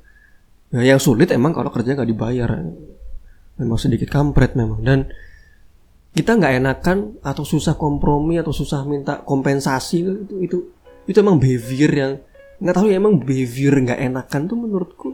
Ya, 0.71 0.95
yang 0.95 1.03
sulit 1.03 1.35
emang 1.35 1.51
kalau 1.51 1.71
kerja 1.75 1.99
nggak 1.99 2.11
dibayar. 2.11 2.51
Memang 3.59 3.79
sedikit 3.79 4.07
kampret 4.07 4.55
memang. 4.55 4.81
Dan 4.87 5.11
kita 6.11 6.35
nggak 6.35 6.55
enakan 6.59 6.99
atau 7.23 7.47
susah 7.47 7.79
kompromi 7.79 8.37
atau 8.37 8.51
susah 8.51 8.83
minta 8.83 9.23
kompensasi 9.23 10.03
itu 10.03 10.13
itu 10.43 10.59
itu 11.07 11.19
emang 11.23 11.39
behavior 11.39 11.91
yang 11.91 12.13
nggak 12.61 12.77
tahu 12.77 12.87
ya 12.91 12.99
emang 12.99 13.23
behavior 13.23 13.79
nggak 13.79 13.99
enakan 13.99 14.43
tuh 14.51 14.59
menurutku 14.59 15.11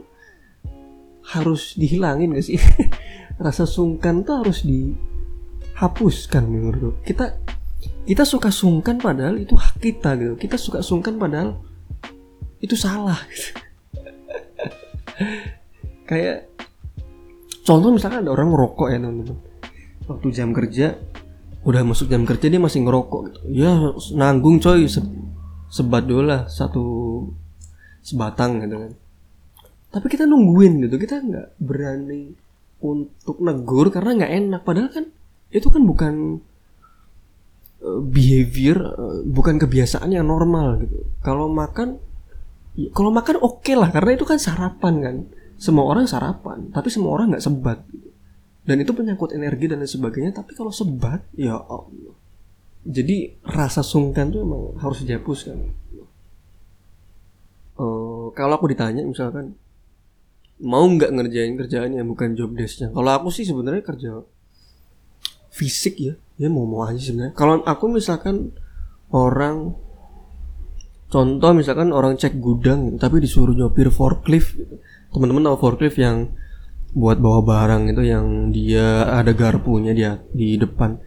harus 1.27 1.75
dihilangin 1.75 2.35
gak 2.35 2.45
sih? 2.45 2.59
Rasa 3.43 3.67
sungkan 3.67 4.23
tuh 4.23 4.43
harus 4.43 4.63
dihapuskan 4.63 6.43
menurutku. 6.47 7.03
Kita 7.03 7.35
kita 8.07 8.23
suka 8.23 8.49
sungkan 8.49 8.97
padahal 8.97 9.35
itu 9.35 9.53
hak 9.53 9.83
kita 9.83 10.15
gitu. 10.15 10.33
Kita 10.39 10.55
suka 10.55 10.79
sungkan 10.79 11.19
padahal 11.19 11.59
itu 12.63 12.73
salah 12.73 13.19
gitu. 13.29 13.53
kayak 16.09 16.47
contoh 17.67 17.91
misalkan 17.91 18.23
ada 18.23 18.31
orang 18.31 18.49
ngerokok 18.49 18.87
ya 18.89 18.97
teman-teman 18.97 19.37
waktu 20.07 20.27
jam 20.31 20.55
kerja 20.55 20.95
udah 21.67 21.83
masuk 21.83 22.07
jam 22.07 22.23
kerja 22.23 22.47
dia 22.47 22.61
masih 22.63 22.87
ngerokok 22.87 23.21
gitu. 23.27 23.39
Ya 23.51 23.75
nanggung 24.15 24.63
coy 24.63 24.87
se 24.87 25.03
sebat 25.67 26.07
dulu 26.07 26.23
lah 26.23 26.47
satu 26.47 26.85
sebatang 27.99 28.63
gitu 28.63 28.87
kan. 28.87 28.91
Tapi 29.91 30.05
kita 30.07 30.23
nungguin 30.23 30.87
gitu 30.87 30.95
kita 30.95 31.19
nggak 31.19 31.59
berani 31.59 32.31
untuk 32.79 33.43
negur 33.43 33.91
karena 33.91 34.23
nggak 34.23 34.33
enak. 34.33 34.61
Padahal 34.63 34.89
kan 34.95 35.05
itu 35.51 35.67
kan 35.67 35.83
bukan 35.83 36.39
uh, 37.83 37.99
behavior 37.99 38.77
uh, 38.79 39.19
bukan 39.27 39.59
kebiasaan 39.59 40.15
yang 40.15 40.23
normal 40.23 40.79
gitu. 40.87 41.03
Kalau 41.19 41.51
makan 41.51 41.99
kalau 42.95 43.09
makan 43.09 43.41
oke 43.41 43.65
okay 43.65 43.75
lah 43.75 43.91
karena 43.91 44.15
itu 44.15 44.23
kan 44.23 44.39
sarapan 44.39 44.95
kan. 45.03 45.17
Semua 45.59 45.83
orang 45.89 46.07
sarapan 46.07 46.71
tapi 46.71 46.87
semua 46.87 47.11
orang 47.11 47.35
nggak 47.35 47.43
sebat 47.43 47.83
gitu. 47.91 48.06
Dan 48.67 48.75
itu 48.83 48.91
penyangkut 48.91 49.31
energi 49.31 49.71
dan 49.71 49.79
lain 49.79 49.87
sebagainya 49.87 50.31
tapi 50.35 50.51
kalau 50.53 50.69
sebat 50.69 51.23
ya 51.33 51.55
Allah. 51.55 52.15
Jadi 52.87 53.39
rasa 53.43 53.83
sungkan 53.83 54.31
tuh 54.31 54.43
emang 54.43 54.75
harus 54.79 55.03
dihapuskan 55.03 55.87
uh, 57.77 58.27
kalau 58.33 58.53
aku 58.57 58.67
ditanya 58.73 59.05
misalkan 59.05 59.55
mau 60.57 60.83
nggak 60.89 61.13
ngerjain 61.13 61.53
kerjaan 61.53 61.93
yang 61.93 62.09
bukan 62.09 62.33
job 62.33 62.57
desknya? 62.57 62.89
Kalau 62.89 63.11
aku 63.13 63.29
sih 63.29 63.45
sebenarnya 63.45 63.85
kerja 63.85 64.11
fisik 65.53 65.95
ya 66.01 66.13
ya 66.37 66.49
mau 66.49 66.65
mau 66.65 66.85
aja 66.85 66.97
sebenarnya. 66.97 67.33
Kalau 67.37 67.61
aku 67.61 67.85
misalkan 67.93 68.53
orang 69.13 69.77
contoh 71.07 71.51
misalkan 71.55 71.93
orang 71.93 72.17
cek 72.19 72.41
gudang 72.41 72.99
tapi 72.99 73.23
disuruh 73.23 73.55
nyopir 73.55 73.87
forklift 73.87 74.59
teman-teman 75.13 75.47
tahu 75.47 75.57
forklift 75.71 75.95
yang 75.95 76.35
buat 76.97 77.21
bawa 77.21 77.45
barang 77.45 77.93
itu 77.93 78.01
yang 78.01 78.49
dia 78.49 79.05
ada 79.05 79.29
garpunya 79.37 79.93
dia 79.93 80.17
di 80.33 80.57
depan. 80.57 80.97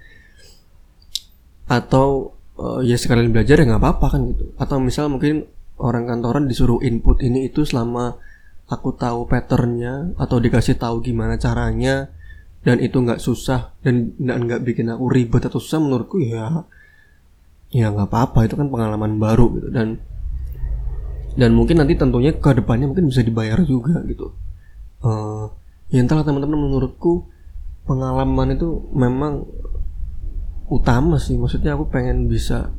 Atau 1.66 2.38
uh, 2.54 2.80
ya 2.86 2.94
sekalian 2.94 3.34
belajar 3.34 3.58
ya 3.58 3.66
nggak 3.66 3.82
apa-apa 3.82 4.06
kan 4.14 4.20
gitu. 4.30 4.54
Atau 4.54 4.78
misal 4.78 5.10
mungkin 5.10 5.50
orang 5.82 6.06
kantoran 6.06 6.46
disuruh 6.46 6.78
input 6.86 7.18
ini 7.26 7.50
itu 7.50 7.66
selama 7.66 8.14
aku 8.70 8.94
tahu 8.94 9.26
patternnya 9.26 10.14
atau 10.14 10.38
dikasih 10.38 10.78
tahu 10.78 11.02
gimana 11.02 11.34
caranya 11.42 12.06
dan 12.62 12.78
itu 12.78 13.02
nggak 13.02 13.18
susah 13.18 13.74
dan 13.82 14.14
nggak 14.14 14.62
bikin 14.62 14.94
aku 14.94 15.10
ribet 15.10 15.42
atau 15.42 15.58
susah 15.58 15.82
menurutku 15.82 16.22
ya 16.22 16.62
ya 17.74 17.90
nggak 17.90 18.06
apa-apa. 18.06 18.46
Itu 18.46 18.54
kan 18.54 18.70
pengalaman 18.70 19.18
baru 19.18 19.58
gitu. 19.58 19.68
Dan 19.74 19.98
dan 21.34 21.50
mungkin 21.54 21.82
nanti 21.82 21.98
tentunya 21.98 22.30
ke 22.30 22.50
depannya 22.54 22.86
mungkin 22.86 23.10
bisa 23.10 23.26
dibayar 23.26 23.58
juga 23.66 23.98
gitu. 24.06 24.30
Uh, 25.00 25.50
ya 25.90 25.98
entahlah 26.00 26.22
teman-teman 26.22 26.70
menurutku 26.70 27.26
pengalaman 27.84 28.54
itu 28.54 28.90
memang 28.94 29.44
utama 30.70 31.18
sih. 31.18 31.34
Maksudnya 31.36 31.74
aku 31.74 31.90
pengen 31.90 32.30
bisa 32.30 32.70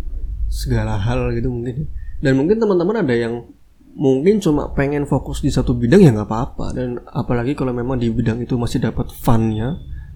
segala 0.48 0.96
hal 0.98 1.36
gitu 1.36 1.51
mungkin. 1.51 1.91
Dan 2.24 2.39
mungkin 2.39 2.58
teman-teman 2.58 3.03
ada 3.03 3.12
yang 3.12 3.46
mungkin 3.91 4.39
cuma 4.39 4.72
pengen 4.72 5.03
fokus 5.03 5.44
di 5.44 5.51
satu 5.51 5.75
bidang 5.75 6.01
ya 6.01 6.15
nggak 6.15 6.30
apa-apa. 6.32 6.65
Dan 6.72 7.03
apalagi 7.12 7.53
kalau 7.53 7.75
memang 7.75 8.00
di 8.00 8.08
bidang 8.08 8.39
itu 8.39 8.56
masih 8.56 8.80
dapat 8.80 9.12
funnya 9.12 9.75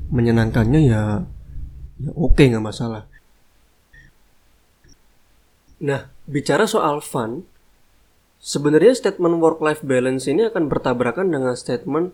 menyenangkannya 0.10 0.82
ya 0.86 1.02
ya 2.00 2.12
oke 2.16 2.40
nggak 2.40 2.64
masalah. 2.64 3.08
Nah 5.84 6.08
bicara 6.26 6.66
soal 6.66 7.04
fun 7.04 7.44
sebenarnya 8.40 8.96
statement 8.96 9.42
work 9.42 9.60
life 9.60 9.82
balance 9.82 10.30
ini 10.30 10.48
akan 10.48 10.72
bertabrakan 10.72 11.28
dengan 11.34 11.58
statement 11.58 12.14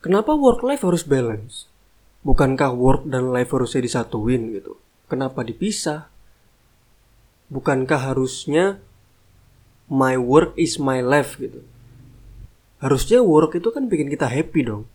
kenapa 0.00 0.34
work 0.36 0.64
life 0.64 0.82
harus 0.84 1.04
balance 1.04 1.68
bukankah 2.26 2.72
work 2.76 3.08
dan 3.08 3.32
life 3.32 3.52
harusnya 3.52 3.84
disatuin 3.84 4.52
gitu 4.52 4.76
kenapa 5.08 5.44
dipisah 5.44 6.10
bukankah 7.50 8.14
harusnya 8.14 8.78
my 9.90 10.14
work 10.14 10.54
is 10.54 10.78
my 10.78 11.02
life 11.02 11.36
gitu. 11.36 11.66
Harusnya 12.80 13.20
work 13.20 13.58
itu 13.58 13.68
kan 13.74 13.90
bikin 13.90 14.08
kita 14.08 14.30
happy 14.30 14.64
dong. 14.64 14.86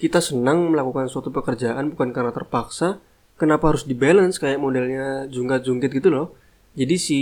Kita 0.00 0.18
senang 0.18 0.72
melakukan 0.72 1.12
suatu 1.12 1.28
pekerjaan 1.28 1.92
bukan 1.92 2.10
karena 2.10 2.32
terpaksa. 2.32 2.98
Kenapa 3.36 3.70
harus 3.70 3.84
dibalance 3.84 4.40
kayak 4.40 4.58
modelnya 4.58 5.28
jungkat 5.28 5.62
jungkit 5.62 5.92
gitu 5.92 6.08
loh. 6.08 6.32
Jadi 6.74 6.96
si 6.96 7.20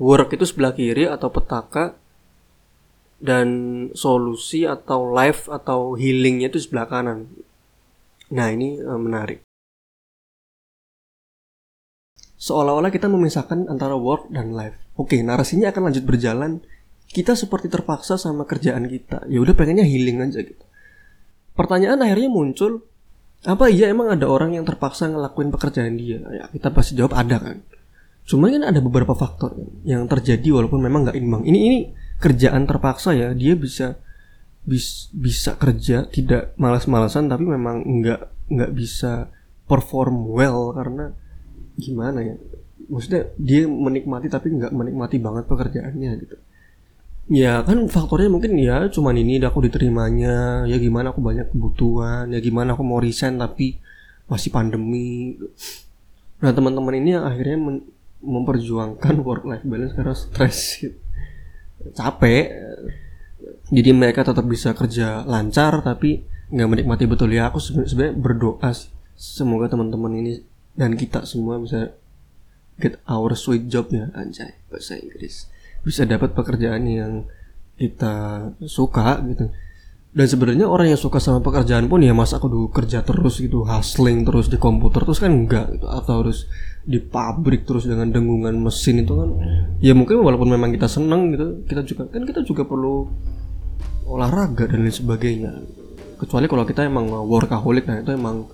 work 0.00 0.32
itu 0.32 0.48
sebelah 0.48 0.72
kiri 0.72 1.06
atau 1.06 1.28
petaka 1.28 1.94
dan 3.16 3.48
solusi 3.96 4.68
atau 4.68 5.08
life 5.08 5.48
atau 5.48 5.96
healingnya 5.96 6.52
itu 6.52 6.60
sebelah 6.60 6.86
kanan. 6.88 7.32
Nah 8.32 8.48
ini 8.52 8.80
uh, 8.80 9.00
menarik. 9.00 9.42
Seolah-olah 12.36 12.92
kita 12.92 13.08
memisahkan 13.08 13.66
antara 13.66 13.96
work 13.96 14.28
dan 14.28 14.52
life. 14.52 14.76
Oke, 14.94 15.18
narasinya 15.24 15.72
akan 15.72 15.90
lanjut 15.90 16.04
berjalan. 16.04 16.60
Kita 17.08 17.32
seperti 17.32 17.72
terpaksa 17.72 18.20
sama 18.20 18.44
kerjaan 18.44 18.86
kita. 18.86 19.24
Ya 19.32 19.40
udah 19.40 19.56
pengennya 19.56 19.88
healing 19.88 20.20
aja 20.20 20.44
gitu. 20.44 20.64
Pertanyaan 21.56 22.04
akhirnya 22.04 22.28
muncul, 22.28 22.84
apa 23.48 23.72
iya 23.72 23.88
emang 23.88 24.12
ada 24.12 24.28
orang 24.28 24.52
yang 24.52 24.68
terpaksa 24.68 25.08
ngelakuin 25.08 25.48
pekerjaan 25.48 25.96
dia? 25.96 26.20
Ya 26.28 26.44
kita 26.52 26.68
pasti 26.76 26.92
jawab 26.92 27.16
ada 27.16 27.40
kan. 27.40 27.64
Cuma 28.28 28.52
kan 28.52 28.62
ada 28.68 28.82
beberapa 28.84 29.16
faktor 29.16 29.56
yang 29.86 30.04
terjadi 30.04 30.50
walaupun 30.52 30.84
memang 30.84 31.08
nggak 31.08 31.16
imbang. 31.16 31.42
Ini 31.46 31.58
ini 31.58 31.78
kerjaan 32.18 32.64
terpaksa 32.64 33.12
ya, 33.12 33.32
dia 33.36 33.54
bisa 33.56 34.00
bis, 34.66 35.08
bisa 35.14 35.54
kerja 35.54 36.10
tidak 36.10 36.52
malas-malasan 36.58 37.30
tapi 37.30 37.46
memang 37.46 37.86
nggak 37.86 38.50
nggak 38.50 38.72
bisa 38.74 39.30
perform 39.70 40.26
well 40.26 40.74
karena 40.74 41.14
gimana 41.78 42.18
ya 42.22 42.34
maksudnya 42.90 43.30
dia 43.38 43.66
menikmati 43.70 44.26
tapi 44.26 44.50
nggak 44.58 44.74
menikmati 44.74 45.16
banget 45.22 45.46
pekerjaannya 45.46 46.10
gitu 46.26 46.36
ya 47.30 47.62
kan 47.62 47.78
faktornya 47.90 48.30
mungkin 48.30 48.54
ya 48.58 48.86
cuman 48.90 49.14
ini 49.18 49.42
aku 49.42 49.66
diterimanya 49.66 50.66
ya 50.66 50.76
gimana 50.78 51.10
aku 51.10 51.22
banyak 51.22 51.50
kebutuhan 51.50 52.30
ya 52.30 52.38
gimana 52.38 52.74
aku 52.74 52.82
mau 52.86 53.02
resign 53.02 53.38
tapi 53.38 53.78
masih 54.30 54.50
pandemi 54.54 55.38
nah 56.38 56.54
teman-teman 56.54 56.94
ini 56.98 57.18
akhirnya 57.18 57.82
memperjuangkan 58.22 59.14
work 59.22 59.46
life 59.46 59.66
balance 59.66 59.94
karena 59.94 60.14
stres 60.14 60.58
gitu. 60.82 61.05
Capek. 61.94 62.50
Jadi 63.66 63.90
mereka 63.90 64.22
tetap 64.22 64.46
bisa 64.46 64.74
kerja 64.74 65.26
lancar 65.26 65.82
tapi 65.82 66.22
nggak 66.50 66.68
menikmati 66.70 67.04
betul. 67.06 67.34
Ya 67.34 67.50
aku 67.50 67.58
sebenarnya 67.58 68.14
berdoa 68.14 68.70
semoga 69.16 69.66
teman-teman 69.66 70.12
ini 70.18 70.32
dan 70.76 70.94
kita 70.94 71.24
semua 71.24 71.58
bisa 71.58 71.96
get 72.78 73.00
our 73.10 73.34
sweet 73.34 73.66
job 73.66 73.90
ya. 73.90 74.12
Anjay 74.14 74.54
bahasa 74.70 74.94
Inggris. 75.00 75.50
Bisa 75.82 76.06
dapat 76.06 76.36
pekerjaan 76.36 76.86
yang 76.86 77.12
kita 77.76 78.48
suka 78.64 79.20
gitu. 79.26 79.50
Dan 80.16 80.26
sebenarnya 80.32 80.64
orang 80.64 80.96
yang 80.96 81.00
suka 81.00 81.20
sama 81.20 81.44
pekerjaan 81.44 81.92
pun 81.92 82.00
ya 82.00 82.16
masa 82.16 82.40
aku 82.40 82.48
dulu 82.48 82.72
kerja 82.72 83.04
terus 83.04 83.36
gitu 83.36 83.68
hustling 83.68 84.24
terus 84.24 84.48
di 84.48 84.56
komputer 84.56 85.04
terus 85.04 85.20
kan 85.20 85.28
enggak 85.28 85.76
gitu. 85.76 85.86
Atau 85.92 86.24
harus 86.24 86.48
di 86.86 87.02
pabrik 87.02 87.66
terus 87.66 87.90
dengan 87.90 88.14
dengungan 88.14 88.54
mesin 88.62 89.02
itu 89.02 89.10
kan 89.18 89.30
ya 89.82 89.90
mungkin 89.90 90.22
walaupun 90.22 90.54
memang 90.54 90.70
kita 90.70 90.86
seneng 90.86 91.34
gitu 91.34 91.66
kita 91.66 91.82
juga 91.82 92.06
kan 92.06 92.22
kita 92.22 92.46
juga 92.46 92.62
perlu 92.62 93.10
olahraga 94.06 94.70
dan 94.70 94.86
lain 94.86 94.94
sebagainya. 94.94 95.52
Kecuali 96.16 96.46
kalau 96.46 96.64
kita 96.64 96.86
emang 96.86 97.10
workaholic 97.10 97.90
nah 97.90 97.98
itu 98.00 98.14
emang 98.14 98.46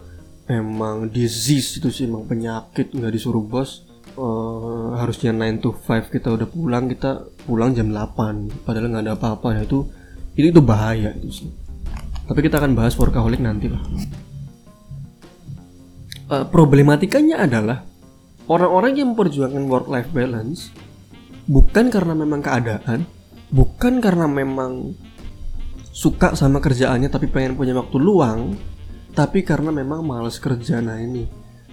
emang 0.49 1.13
disease 1.13 1.79
itu 1.79 1.93
sih 1.93 2.09
emang 2.09 2.27
penyakit 2.27 2.91
nggak 2.91 3.13
disuruh 3.13 3.45
bos 3.45 3.87
uh, 4.17 4.99
harusnya 4.99 5.31
9 5.31 5.63
to 5.63 5.71
5 5.77 6.11
kita 6.11 6.33
udah 6.33 6.49
pulang 6.49 6.91
kita 6.91 7.29
pulang 7.47 7.77
jam 7.77 7.93
8 7.93 8.65
padahal 8.65 8.91
nggak 8.91 9.05
ada 9.07 9.15
apa-apa. 9.15 9.61
Ya 9.61 9.63
itu 9.69 9.87
itu 10.35 10.47
itu 10.49 10.63
bahaya 10.65 11.13
itu 11.21 11.29
sih. 11.45 11.49
Tapi 12.27 12.41
kita 12.41 12.59
akan 12.59 12.73
bahas 12.73 12.97
workaholic 12.97 13.45
nanti 13.45 13.69
lah. 13.69 13.83
Uh, 16.33 16.49
problematikanya 16.49 17.45
adalah 17.45 17.85
orang-orang 18.47 18.99
yang 18.99 19.15
memperjuangkan 19.15 19.65
work 19.69 19.87
life 19.91 20.11
balance 20.11 20.71
bukan 21.51 21.91
karena 21.91 22.15
memang 22.15 22.41
keadaan 22.41 23.07
bukan 23.53 24.01
karena 24.01 24.27
memang 24.31 24.95
suka 25.93 26.33
sama 26.33 26.63
kerjaannya 26.63 27.13
tapi 27.13 27.29
pengen 27.29 27.59
punya 27.59 27.77
waktu 27.77 28.01
luang 28.01 28.57
tapi 29.13 29.45
karena 29.45 29.69
memang 29.69 30.01
males 30.03 30.41
kerja 30.41 30.81
nah 30.81 30.97
ini 30.97 31.29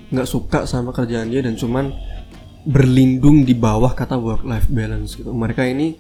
nggak 0.10 0.28
suka 0.28 0.66
sama 0.66 0.90
kerjaan 0.90 1.30
dia 1.30 1.46
dan 1.46 1.54
cuman 1.54 1.94
berlindung 2.68 3.48
di 3.48 3.56
bawah 3.56 3.96
kata 3.96 4.20
work 4.20 4.44
life 4.44 4.68
balance 4.68 5.16
gitu. 5.16 5.32
Mereka 5.32 5.64
ini 5.70 5.96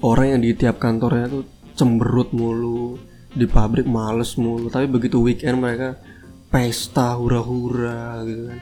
orang 0.00 0.36
yang 0.36 0.40
di 0.40 0.50
tiap 0.56 0.80
kantornya 0.80 1.28
tuh 1.28 1.44
cemberut 1.76 2.32
mulu, 2.32 2.96
di 3.30 3.44
pabrik 3.44 3.84
males 3.84 4.34
mulu, 4.40 4.72
tapi 4.72 4.88
begitu 4.88 5.20
weekend 5.20 5.60
mereka 5.60 6.00
pesta 6.48 7.14
hura-hura 7.18 8.24
gitu 8.24 8.42
kan. 8.48 8.60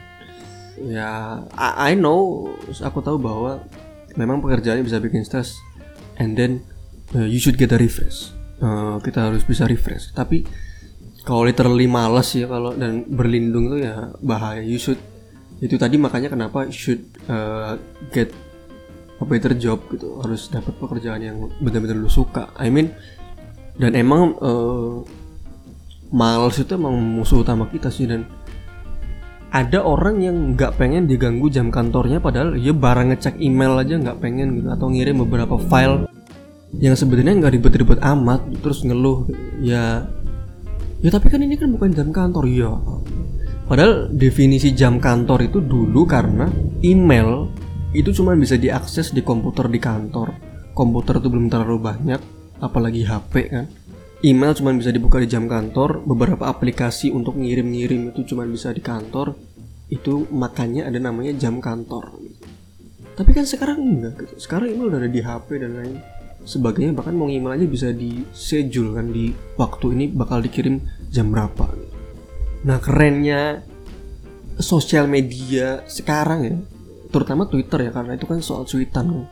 Ya 0.85 1.43
I, 1.55 1.91
I 1.91 1.99
know 1.99 2.51
aku 2.79 3.03
tahu 3.03 3.19
bahwa 3.19 3.63
memang 4.15 4.39
pekerjaannya 4.43 4.83
bisa 4.83 4.99
bikin 4.99 5.27
stres. 5.27 5.59
And 6.19 6.35
then 6.35 6.63
uh, 7.15 7.27
you 7.27 7.39
should 7.39 7.55
get 7.55 7.71
a 7.71 7.79
refresh. 7.79 8.35
Uh, 8.59 8.99
kita 8.99 9.31
harus 9.31 9.47
bisa 9.47 9.63
refresh. 9.63 10.11
Tapi 10.11 10.43
kalau 11.23 11.47
literally 11.47 11.87
malas 11.87 12.33
ya 12.35 12.47
kalau 12.47 12.75
dan 12.75 13.07
berlindung 13.07 13.71
itu 13.71 13.87
ya 13.87 14.11
bahaya. 14.19 14.63
You 14.63 14.79
should 14.79 14.99
itu 15.59 15.75
tadi 15.75 15.99
makanya 15.99 16.31
kenapa 16.31 16.67
you 16.67 16.75
should 16.75 17.03
uh, 17.27 17.75
get 18.11 18.31
a 19.19 19.25
better 19.27 19.55
job 19.55 19.83
gitu. 19.91 20.19
Harus 20.19 20.51
dapat 20.51 20.75
pekerjaan 20.75 21.23
yang 21.23 21.37
benar-benar 21.63 21.95
lu 21.99 22.11
suka. 22.11 22.51
I 22.59 22.67
mean 22.67 22.91
dan 23.79 23.95
emang 23.95 24.35
uh, 24.43 25.07
malas 26.11 26.59
itu 26.59 26.75
emang 26.75 26.99
musuh 26.99 27.47
utama 27.47 27.71
kita 27.71 27.87
sih. 27.87 28.09
Dan 28.09 28.27
ada 29.49 29.81
orang 29.81 30.21
yang 30.21 30.35
nggak 30.53 30.77
pengen 30.77 31.09
diganggu 31.09 31.49
jam 31.49 31.73
kantornya 31.73 32.21
padahal 32.21 32.53
ya 32.53 32.73
barang 32.73 33.13
ngecek 33.13 33.41
email 33.41 33.81
aja 33.81 33.97
nggak 33.97 34.21
pengen 34.21 34.61
gitu 34.61 34.69
atau 34.69 34.87
ngirim 34.93 35.25
beberapa 35.25 35.57
file 35.57 36.05
yang 36.77 36.93
sebenarnya 36.93 37.41
nggak 37.41 37.53
ribet-ribet 37.57 37.99
amat 38.01 38.45
terus 38.61 38.85
ngeluh 38.85 39.25
ya 39.57 40.05
ya 41.01 41.09
tapi 41.09 41.33
kan 41.33 41.41
ini 41.41 41.57
kan 41.57 41.73
bukan 41.73 41.89
jam 41.97 42.13
kantor 42.13 42.45
ya 42.45 42.77
padahal 43.65 44.13
definisi 44.13 44.77
jam 44.77 45.01
kantor 45.01 45.49
itu 45.49 45.57
dulu 45.61 46.05
karena 46.05 46.45
email 46.85 47.49
itu 47.89 48.13
cuma 48.13 48.37
bisa 48.37 48.53
diakses 48.53 49.09
di 49.09 49.25
komputer 49.25 49.65
di 49.65 49.81
kantor. 49.81 50.29
Komputer 50.77 51.17
itu 51.17 51.27
belum 51.27 51.49
terlalu 51.49 51.81
banyak 51.81 52.21
apalagi 52.59 53.07
HP 53.07 53.33
kan 53.49 53.65
email 54.19 54.51
cuma 54.51 54.75
bisa 54.75 54.91
dibuka 54.91 55.15
di 55.19 55.27
jam 55.31 55.47
kantor 55.47 56.03
beberapa 56.03 56.51
aplikasi 56.51 57.07
untuk 57.11 57.39
ngirim-ngirim 57.39 58.11
itu 58.11 58.27
cuma 58.35 58.43
bisa 58.43 58.75
di 58.75 58.83
kantor. 58.83 59.35
Itu 59.89 60.29
makanya 60.29 60.85
ada 60.85 60.99
namanya 61.01 61.33
jam 61.33 61.63
kantor. 61.63 62.19
Tapi 63.15 63.31
kan 63.35 63.43
sekarang 63.47 63.79
enggak 63.79 64.13
gitu. 64.23 64.33
Sekarang 64.39 64.71
email 64.71 64.91
udah 64.91 64.99
ada 65.03 65.11
di 65.11 65.21
HP 65.23 65.47
dan 65.59 65.71
lain 65.75 65.95
sebagainya. 66.43 66.91
Bahkan 66.95 67.15
mau 67.15 67.31
email 67.31 67.59
aja 67.59 67.65
bisa 67.67 67.87
di 67.91 68.23
schedule 68.35 68.95
kan 68.95 69.11
di 69.11 69.31
waktu 69.55 69.85
ini 69.95 70.05
bakal 70.11 70.43
dikirim 70.43 70.79
jam 71.11 71.31
berapa. 71.31 71.67
Nah 72.67 72.77
kerennya 72.79 73.63
sosial 74.59 75.07
media 75.07 75.87
sekarang 75.87 76.39
ya 76.43 76.55
terutama 77.09 77.47
Twitter 77.47 77.89
ya 77.89 77.91
karena 77.95 78.19
itu 78.19 78.27
kan 78.27 78.39
soal 78.43 78.67
cuitan. 78.67 79.07
Kan 79.09 79.27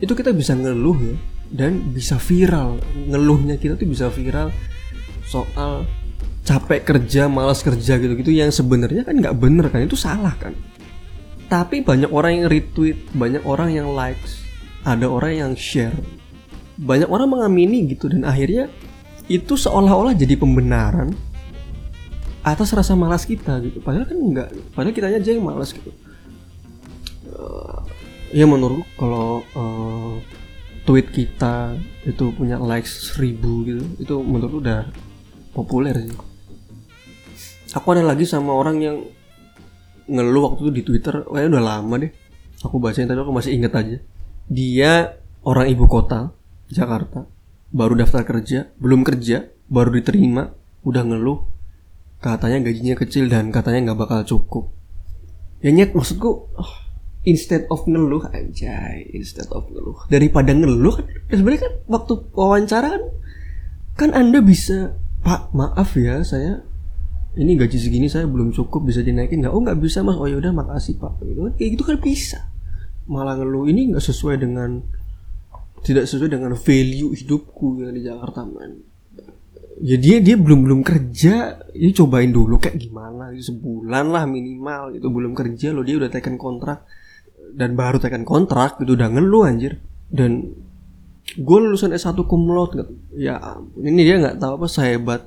itu 0.00 0.12
kita 0.16 0.32
bisa 0.32 0.56
ngeluh 0.56 0.96
ya 1.04 1.14
dan 1.50 1.90
bisa 1.90 2.16
viral. 2.16 2.78
Ngeluhnya 2.94 3.58
kita 3.58 3.74
tuh 3.74 3.86
bisa 3.90 4.06
viral 4.08 4.54
soal 5.26 5.86
capek 6.46 6.82
kerja 6.82 7.30
malas 7.30 7.62
kerja 7.62 8.00
gitu-gitu 8.00 8.34
yang 8.34 8.50
sebenarnya 8.50 9.06
kan 9.06 9.14
nggak 9.14 9.36
bener 9.38 9.66
kan 9.70 9.84
itu 9.84 9.98
salah 9.98 10.34
kan. 10.38 10.54
Tapi 11.50 11.82
banyak 11.82 12.10
orang 12.10 12.42
yang 12.42 12.46
retweet 12.46 12.98
banyak 13.14 13.42
orang 13.42 13.74
yang 13.74 13.90
likes 13.90 14.46
ada 14.86 15.10
orang 15.10 15.32
yang 15.36 15.52
share. 15.58 15.94
Banyak 16.80 17.10
orang 17.10 17.28
mengamini 17.28 17.92
gitu 17.92 18.08
dan 18.08 18.24
akhirnya 18.24 18.70
itu 19.28 19.54
seolah-olah 19.54 20.16
jadi 20.16 20.34
pembenaran 20.34 21.12
atas 22.40 22.72
rasa 22.72 22.96
malas 22.96 23.28
kita 23.28 23.60
gitu. 23.66 23.82
Padahal 23.84 24.08
kan 24.08 24.18
enggak 24.18 24.48
padahal 24.72 24.94
kita 24.94 25.06
aja 25.12 25.30
yang 25.30 25.44
malas 25.44 25.76
gitu. 25.76 25.92
Uh, 27.30 27.78
ya 28.34 28.46
menurut 28.48 28.86
kalau 28.98 29.44
uh, 29.54 30.18
tweet 30.90 31.14
kita 31.14 31.78
itu 32.02 32.34
punya 32.34 32.58
likes 32.58 33.14
seribu 33.14 33.62
gitu 33.62 33.84
itu 34.02 34.14
menurut 34.26 34.58
udah 34.58 34.90
populer 35.54 35.94
sih. 35.94 36.10
Aku 37.78 37.94
ada 37.94 38.02
lagi 38.02 38.26
sama 38.26 38.50
orang 38.50 38.82
yang 38.82 38.96
ngeluh 40.10 40.50
waktu 40.50 40.66
itu 40.66 40.72
di 40.74 40.82
twitter 40.82 41.22
kayaknya 41.22 41.54
udah 41.54 41.62
lama 41.62 41.94
deh 42.02 42.10
aku 42.66 42.82
bacain 42.82 43.06
tadi 43.06 43.22
aku 43.22 43.30
masih 43.30 43.54
inget 43.54 43.70
aja. 43.70 44.02
Dia 44.50 45.14
orang 45.46 45.70
ibu 45.70 45.86
kota 45.86 46.34
Jakarta 46.66 47.22
baru 47.70 47.94
daftar 47.94 48.26
kerja 48.26 48.74
belum 48.82 49.06
kerja 49.06 49.46
baru 49.70 49.94
diterima 49.94 50.50
udah 50.82 51.06
ngeluh 51.06 51.46
katanya 52.18 52.66
gajinya 52.66 52.98
kecil 52.98 53.30
dan 53.30 53.54
katanya 53.54 53.94
nggak 53.94 54.10
bakal 54.10 54.26
cukup. 54.26 54.74
Ya 55.62 55.70
nyet 55.70 55.94
maksudku 55.94 56.50
oh, 56.50 56.72
instead 57.24 57.68
of 57.68 57.84
ngeluh 57.84 58.24
anjay 58.32 59.04
instead 59.12 59.48
of 59.52 59.68
ngeluh. 59.68 60.08
Daripada 60.08 60.56
ngeluh 60.56 61.04
kan 61.28 61.36
sebenarnya 61.36 61.62
kan 61.68 61.74
waktu 61.88 62.12
wawancara 62.32 62.88
kan 62.96 63.04
kan 63.96 64.10
anda 64.16 64.40
bisa 64.40 64.96
pak 65.20 65.52
maaf 65.52 65.92
ya 66.00 66.24
saya 66.24 66.64
ini 67.36 67.54
gaji 67.54 67.78
segini 67.78 68.08
saya 68.10 68.26
belum 68.26 68.50
cukup 68.50 68.90
bisa 68.90 69.04
dinaikin 69.04 69.44
nggak? 69.44 69.52
Oh 69.54 69.62
nggak 69.62 69.78
bisa 69.78 70.02
mas. 70.02 70.18
Oh 70.18 70.26
ya 70.26 70.40
udah 70.40 70.50
makasih 70.50 70.98
pak. 70.98 71.20
Gitu 71.22 71.40
kan 71.46 71.52
kayak 71.54 71.70
gitu 71.78 71.84
kan 71.86 71.96
bisa. 72.02 72.38
Malah 73.06 73.38
ngeluh 73.38 73.70
ini 73.70 73.94
nggak 73.94 74.02
sesuai 74.02 74.40
dengan 74.40 74.82
tidak 75.86 76.10
sesuai 76.10 76.36
dengan 76.36 76.52
value 76.58 77.14
hidupku 77.14 77.86
yang 77.86 77.94
di 77.94 78.02
Jakarta 78.02 78.42
man. 78.42 78.82
Ya 79.80 79.96
dia 79.96 80.18
dia 80.18 80.34
belum 80.34 80.66
belum 80.66 80.80
kerja. 80.82 81.62
Ini 81.70 81.94
cobain 81.94 82.34
dulu 82.34 82.58
kayak 82.58 82.82
gimana? 82.82 83.30
Sebulan 83.30 84.10
lah 84.10 84.26
minimal 84.26 84.98
itu 84.98 85.06
belum 85.06 85.32
kerja 85.36 85.70
loh 85.70 85.86
dia 85.86 86.02
udah 86.02 86.10
tekan 86.10 86.34
kontrak 86.34 86.82
dan 87.54 87.78
baru 87.78 88.02
tekan 88.02 88.26
kontrak 88.26 88.78
gitu 88.82 88.94
udah 88.98 89.08
ngeluh 89.10 89.46
anjir. 89.46 89.78
Dan 90.10 90.54
gue 91.38 91.58
lulusan 91.62 91.94
S1 91.94 92.18
kumlot 92.26 92.70
gitu. 92.74 92.92
ya 93.14 93.38
ini 93.78 94.02
dia 94.02 94.18
nggak 94.18 94.42
tahu 94.42 94.58
apa 94.58 94.66
sehebat 94.66 95.22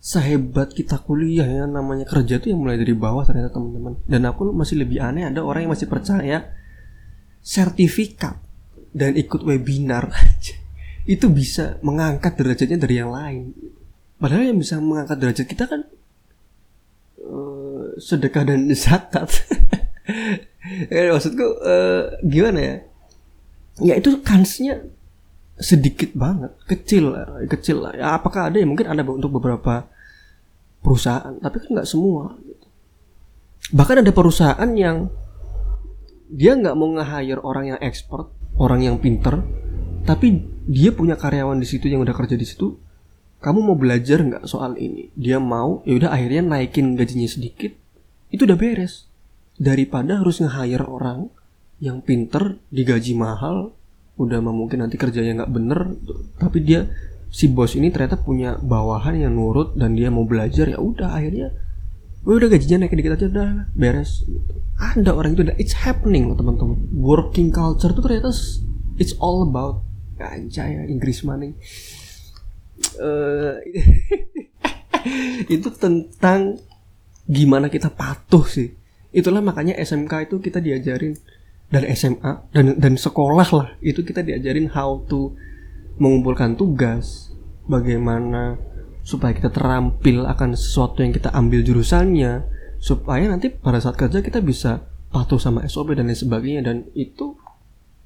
sehebat 0.00 0.72
kita 0.72 1.00
kuliah 1.04 1.44
ya 1.44 1.64
namanya 1.68 2.08
kerja 2.08 2.40
tuh 2.40 2.52
yang 2.52 2.64
mulai 2.64 2.76
dari 2.76 2.92
bawah 2.92 3.24
ternyata 3.24 3.56
teman-teman. 3.56 4.00
Dan 4.04 4.28
aku 4.28 4.52
masih 4.52 4.84
lebih 4.84 5.00
aneh 5.00 5.24
ada 5.24 5.40
orang 5.40 5.68
yang 5.68 5.72
masih 5.72 5.88
percaya 5.88 6.52
sertifikat 7.44 8.40
dan 8.92 9.16
ikut 9.16 9.44
webinar 9.44 10.08
itu 11.04 11.28
bisa 11.28 11.76
mengangkat 11.84 12.36
derajatnya 12.36 12.78
dari 12.80 12.94
yang 13.00 13.12
lain. 13.12 13.52
Padahal 14.16 14.48
yang 14.48 14.60
bisa 14.60 14.80
mengangkat 14.80 15.16
derajat 15.20 15.46
kita 15.48 15.64
kan 15.68 15.80
uh, 17.20 17.96
sedekah 18.00 18.44
dan 18.48 18.72
zakat 18.72 19.28
maksudku 21.14 21.46
uh, 21.64 22.18
gimana 22.24 22.58
ya? 22.60 22.76
Ya 23.82 23.94
itu 23.98 24.22
kansnya 24.22 24.86
sedikit 25.58 26.10
banget 26.14 26.54
kecil 26.66 27.14
kecil 27.48 27.84
lah. 27.84 27.92
Ya 27.94 28.06
apakah 28.14 28.52
ada 28.52 28.56
ya? 28.58 28.66
Mungkin 28.66 28.86
ada 28.86 29.02
untuk 29.06 29.34
beberapa 29.34 29.88
perusahaan 30.84 31.32
tapi 31.40 31.64
kan 31.64 31.80
nggak 31.80 31.88
semua 31.88 32.36
gitu. 32.44 32.68
bahkan 33.72 34.04
ada 34.04 34.12
perusahaan 34.12 34.70
yang 34.76 35.08
dia 36.28 36.52
nggak 36.52 36.76
mau 36.76 36.92
nge-hire 36.92 37.40
orang 37.40 37.64
yang 37.72 37.80
expert 37.80 38.28
orang 38.60 38.84
yang 38.84 39.00
pinter 39.00 39.40
tapi 40.04 40.44
dia 40.68 40.92
punya 40.92 41.16
karyawan 41.16 41.56
di 41.56 41.64
situ 41.64 41.88
yang 41.88 42.04
udah 42.04 42.12
kerja 42.12 42.36
di 42.36 42.44
situ 42.44 42.76
kamu 43.40 43.60
mau 43.64 43.76
belajar 43.76 44.24
nggak 44.24 44.44
soal 44.48 44.76
ini? 44.76 45.08
Dia 45.16 45.40
mau 45.40 45.80
ya 45.88 45.96
udah 45.96 46.12
akhirnya 46.12 46.44
naikin 46.44 47.00
gajinya 47.00 47.28
sedikit 47.28 47.72
itu 48.28 48.44
udah 48.44 48.56
beres 48.60 49.08
daripada 49.58 50.18
harus 50.18 50.42
nge-hire 50.42 50.86
orang 50.86 51.30
yang 51.78 52.02
pinter 52.02 52.58
digaji 52.70 53.14
mahal 53.14 53.74
udah 54.14 54.38
mungkin 54.38 54.86
nanti 54.86 54.94
kerjanya 54.94 55.42
nggak 55.42 55.52
bener 55.52 55.98
tapi 56.38 56.62
dia 56.62 56.86
si 57.34 57.50
bos 57.50 57.74
ini 57.74 57.90
ternyata 57.90 58.14
punya 58.14 58.54
bawahan 58.62 59.26
yang 59.26 59.34
nurut 59.34 59.74
dan 59.74 59.98
dia 59.98 60.06
mau 60.06 60.22
belajar 60.22 60.70
ya 60.70 60.78
udah 60.78 61.18
akhirnya 61.18 61.50
udah 62.24 62.48
gajinya 62.48 62.88
naik 62.88 62.96
dikit 62.96 63.20
aja 63.20 63.26
udah 63.28 63.48
beres. 63.76 64.24
Ada 64.80 65.12
orang 65.12 65.36
itu 65.36 65.44
it's 65.60 65.76
happening 65.76 66.24
loh 66.24 66.32
teman-teman. 66.40 66.88
Working 66.96 67.52
culture 67.52 67.92
tuh 67.92 68.00
ternyata 68.00 68.32
it's 68.96 69.12
all 69.20 69.44
about 69.44 69.84
anjay 70.16 70.72
ya 70.72 70.82
Inggris 70.88 71.20
maning. 71.20 71.52
Uh, 72.96 73.60
itu 75.54 75.68
tentang 75.76 76.56
gimana 77.28 77.68
kita 77.68 77.92
patuh 77.92 78.44
sih 78.48 78.72
itulah 79.14 79.40
makanya 79.40 79.78
SMK 79.78 80.28
itu 80.28 80.36
kita 80.42 80.58
diajarin 80.58 81.14
dan 81.70 81.86
SMA 81.94 82.50
dan 82.50 82.76
dan 82.76 82.94
sekolah 82.98 83.48
lah 83.54 83.68
itu 83.80 84.02
kita 84.02 84.20
diajarin 84.26 84.68
how 84.74 85.00
to 85.06 85.32
mengumpulkan 85.96 86.58
tugas 86.58 87.30
bagaimana 87.70 88.58
supaya 89.06 89.32
kita 89.32 89.48
terampil 89.54 90.26
akan 90.26 90.58
sesuatu 90.58 91.00
yang 91.06 91.14
kita 91.14 91.30
ambil 91.30 91.62
jurusannya 91.62 92.44
supaya 92.84 93.24
nanti 93.30 93.48
pada 93.48 93.80
saat 93.80 93.96
kerja 93.96 94.20
kita 94.20 94.44
bisa 94.44 94.84
patuh 95.14 95.38
sama 95.38 95.62
SOP 95.70 95.94
dan 95.94 96.10
lain 96.10 96.18
sebagainya. 96.18 96.62
Dan 96.66 96.90
itu 96.98 97.38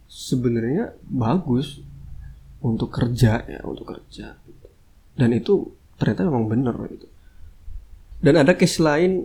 sebenarnya 0.04 0.92
bagus 1.08 1.80
untuk 2.60 2.92
kerja 2.92 3.42
ya 3.48 3.64
untuk 3.64 3.96
kerja. 3.96 4.36
Dan 5.16 5.32
itu 5.32 5.72
ternyata 5.96 6.28
memang 6.28 6.46
benar 6.46 6.76
gitu. 6.92 7.08
Dan 8.20 8.38
ada 8.38 8.52
case 8.54 8.78
lain 8.78 9.24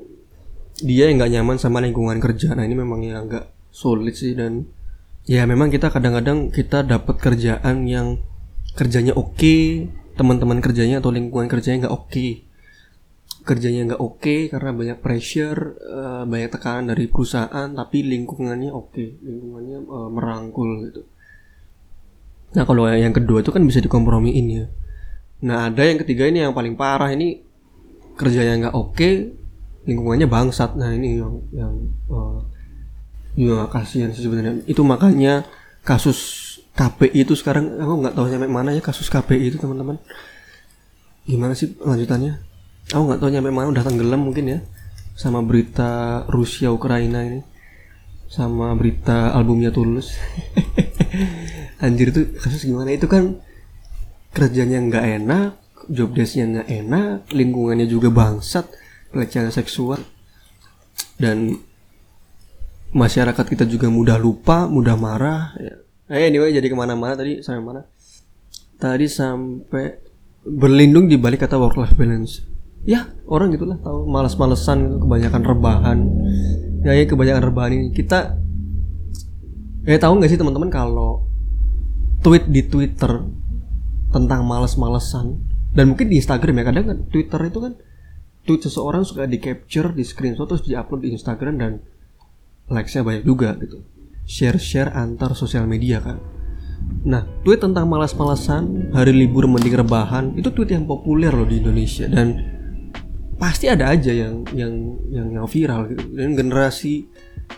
dia 0.84 1.08
yang 1.08 1.24
nggak 1.24 1.32
nyaman 1.40 1.58
sama 1.58 1.80
lingkungan 1.80 2.20
kerja. 2.20 2.54
Nah 2.54 2.68
ini 2.68 2.76
memang 2.76 3.00
yang 3.02 3.26
agak 3.26 3.50
sulit 3.72 4.20
sih 4.20 4.36
dan 4.36 4.68
ya 5.24 5.48
memang 5.48 5.72
kita 5.72 5.88
kadang-kadang 5.90 6.52
kita 6.52 6.84
dapat 6.84 7.16
kerjaan 7.18 7.88
yang 7.88 8.20
kerjanya 8.76 9.16
oke 9.16 9.40
okay, 9.40 9.88
teman-teman 10.20 10.60
kerjanya 10.60 11.00
atau 11.00 11.10
lingkungan 11.10 11.48
kerjanya 11.48 11.88
nggak 11.88 11.96
oke. 11.96 12.12
Okay. 12.12 12.32
kerjanya 13.44 13.92
nggak 13.92 14.00
oke 14.00 14.36
karena 14.56 14.72
banyak 14.72 14.98
pressure 15.04 15.76
uh, 15.84 16.24
banyak 16.24 16.48
tekanan 16.48 16.96
dari 16.96 17.12
perusahaan 17.12 17.68
tapi 17.76 18.00
lingkungannya 18.08 18.72
oke 18.72 19.20
lingkungannya 19.20 19.84
uh, 19.84 20.08
merangkul 20.08 20.88
gitu. 20.88 21.04
Nah 22.56 22.64
kalau 22.64 22.88
yang 22.88 23.12
kedua 23.12 23.44
itu 23.44 23.52
kan 23.52 23.68
bisa 23.68 23.84
dikompromiin 23.84 24.48
ya. 24.48 24.66
Nah 25.44 25.68
ada 25.68 25.84
yang 25.84 26.00
ketiga 26.00 26.24
ini 26.24 26.40
yang 26.40 26.56
paling 26.56 26.80
parah 26.80 27.12
ini 27.12 27.44
kerjanya 28.16 28.70
nggak 28.70 28.76
oke 28.80 29.12
lingkungannya 29.84 30.28
bangsat. 30.28 30.76
Nah 30.80 30.92
ini 30.96 31.20
yang 31.20 31.34
yang 31.52 31.74
uh, 32.08 32.40
ya 33.36 33.68
kasihan 33.70 34.12
sih 34.12 34.24
sebenarnya. 34.26 34.64
Itu 34.68 34.84
makanya 34.84 35.48
kasus 35.84 36.42
KPI 36.74 37.28
itu 37.28 37.38
sekarang 37.38 37.78
aku 37.78 37.94
nggak 38.02 38.16
tahu 38.18 38.26
sampai 38.32 38.50
mana 38.50 38.74
ya 38.74 38.82
kasus 38.82 39.08
KPI 39.12 39.54
itu 39.54 39.58
teman-teman. 39.62 40.00
Gimana 41.24 41.54
sih 41.56 41.76
lanjutannya? 41.80 42.40
Aku 42.92 43.04
nggak 43.08 43.20
tahu 43.22 43.30
nyampe 43.32 43.52
mana 43.54 43.72
udah 43.72 43.84
tenggelam 43.86 44.22
mungkin 44.24 44.46
ya. 44.48 44.60
Sama 45.14 45.46
berita 45.46 46.24
Rusia 46.28 46.74
Ukraina 46.74 47.22
ini. 47.24 47.40
Sama 48.28 48.74
berita 48.74 49.30
albumnya 49.32 49.70
Tulus. 49.70 50.18
Anjir 51.86 52.10
itu 52.10 52.34
kasus 52.42 52.66
gimana? 52.66 52.90
Itu 52.90 53.06
kan 53.06 53.38
kerjanya 54.34 54.82
nggak 54.82 55.06
enak 55.22 55.50
job 55.92 56.16
desknya 56.16 56.46
nggak 56.50 56.70
enak 56.70 57.18
lingkungannya 57.30 57.86
juga 57.86 58.10
bangsat 58.10 58.66
pelecehan 59.14 59.54
seksual. 59.54 60.02
Dan 61.16 61.62
masyarakat 62.94 63.46
kita 63.46 63.70
juga 63.70 63.90
mudah 63.90 64.18
lupa 64.18 64.66
mudah 64.66 64.98
marah 64.98 65.54
ya. 65.62 65.76
Eh, 66.10 66.30
anyway 66.30 66.54
jadi 66.54 66.68
ke 66.70 66.76
mana-mana 66.76 67.14
tadi 67.14 67.46
sampai 67.46 67.62
mana? 67.62 67.82
Tadi 68.82 69.06
sampai 69.08 70.02
berlindung 70.44 71.08
di 71.08 71.16
balik 71.16 71.46
kata 71.46 71.56
work 71.56 71.78
life 71.78 71.96
balance. 71.96 72.44
Ya 72.84 73.14
orang 73.30 73.56
gitulah 73.56 73.80
tahu. 73.80 74.10
Malas-malesan 74.10 74.78
gitu, 74.84 74.98
kebanyakan 75.08 75.42
rebahan. 75.46 76.00
Ya, 76.84 76.92
ya 76.98 77.08
kebanyakan 77.08 77.44
rebahan 77.48 77.72
ini. 77.72 77.88
Kita 77.96 78.36
ya 79.88 79.98
tahu 80.02 80.20
nggak 80.20 80.32
sih 80.32 80.40
teman-teman 80.40 80.68
kalau 80.68 81.28
tweet 82.24 82.48
di 82.52 82.64
Twitter 82.68 83.24
tentang 84.12 84.48
malas-malesan 84.48 85.44
dan 85.74 85.92
mungkin 85.92 86.08
di 86.08 86.22
Instagram 86.22 86.62
ya 86.62 86.64
kadang 86.70 86.86
kan 86.86 86.98
Twitter 87.10 87.40
itu 87.50 87.60
kan 87.60 87.74
tweet 88.44 88.62
seseorang 88.64 89.04
suka 89.08 89.28
di 89.28 89.40
capture 89.40 89.92
di 89.96 90.04
screenshot 90.04 90.48
terus 90.48 90.64
di 90.64 90.76
upload 90.76 91.04
di 91.04 91.16
Instagram 91.16 91.56
dan 91.60 91.72
likesnya 92.72 93.04
banyak 93.04 93.24
juga 93.24 93.56
gitu 93.60 93.84
share-share 94.24 94.92
antar 94.96 95.36
sosial 95.36 95.68
media 95.68 96.00
kan 96.00 96.20
Nah, 97.04 97.28
tweet 97.44 97.60
tentang 97.60 97.88
malas-malasan, 97.92 98.96
hari 98.96 99.12
libur 99.12 99.44
mending 99.44 99.76
rebahan, 99.76 100.36
itu 100.40 100.48
tweet 100.56 100.72
yang 100.72 100.88
populer 100.88 101.36
loh 101.36 101.44
di 101.44 101.60
Indonesia 101.60 102.08
dan 102.08 102.40
pasti 103.36 103.68
ada 103.68 103.92
aja 103.92 104.12
yang 104.12 104.48
yang 104.56 104.74
yang, 105.12 105.28
yang 105.36 105.48
viral 105.48 105.92
gitu. 105.92 106.04
Dan 106.16 106.40
generasi 106.40 107.12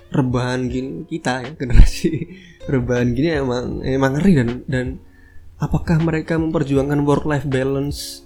rebahan 0.10 0.66
gini 0.66 1.06
kita 1.06 1.46
ya, 1.46 1.52
generasi 1.62 2.26
rebahan 2.66 3.14
gini 3.14 3.38
emang 3.38 3.86
emang 3.86 4.18
ngeri 4.18 4.34
dan 4.34 4.50
dan 4.66 4.86
apakah 5.62 6.02
mereka 6.02 6.42
memperjuangkan 6.42 7.06
work 7.06 7.30
life 7.30 7.46
balance 7.46 8.25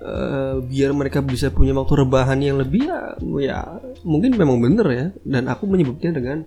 uh, 0.00 0.62
biar 0.62 0.90
mereka 0.94 1.22
bisa 1.22 1.50
punya 1.50 1.74
waktu 1.74 2.04
rebahan 2.04 2.38
yang 2.40 2.58
lebih 2.58 2.88
ya, 2.88 3.18
ya 3.42 3.58
mungkin 4.02 4.34
memang 4.34 4.58
bener 4.62 4.86
ya 4.90 5.06
dan 5.22 5.50
aku 5.50 5.66
menyebutnya 5.66 6.14
dengan 6.14 6.38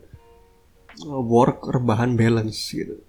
uh, 1.05 1.21
work 1.21 1.67
rebahan 1.67 2.15
balance 2.15 2.71
gitu 2.71 2.99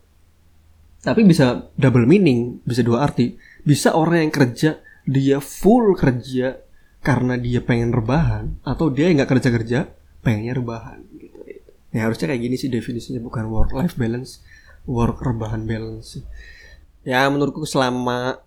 tapi 1.03 1.27
bisa 1.27 1.67
double 1.75 2.07
meaning, 2.07 2.63
bisa 2.63 2.87
dua 2.87 3.11
arti. 3.11 3.35
Bisa 3.67 3.99
orang 3.99 4.31
yang 4.31 4.33
kerja 4.33 4.79
dia 5.03 5.43
full 5.43 5.99
kerja 5.99 6.63
karena 7.03 7.35
dia 7.35 7.59
pengen 7.59 7.91
rebahan 7.91 8.63
atau 8.63 8.87
dia 8.87 9.11
nggak 9.11 9.27
kerja 9.35 9.49
kerja 9.51 9.79
pengennya 10.23 10.63
rebahan 10.63 11.03
gitu. 11.19 11.43
Ya 11.91 12.07
harusnya 12.07 12.31
kayak 12.31 12.43
gini 12.47 12.55
sih 12.55 12.71
definisinya 12.71 13.19
bukan 13.19 13.51
work 13.51 13.75
life 13.75 13.99
balance, 13.99 14.39
work 14.87 15.19
rebahan 15.19 15.67
balance. 15.67 16.23
Ya 17.03 17.27
menurutku 17.27 17.67
selama 17.67 18.39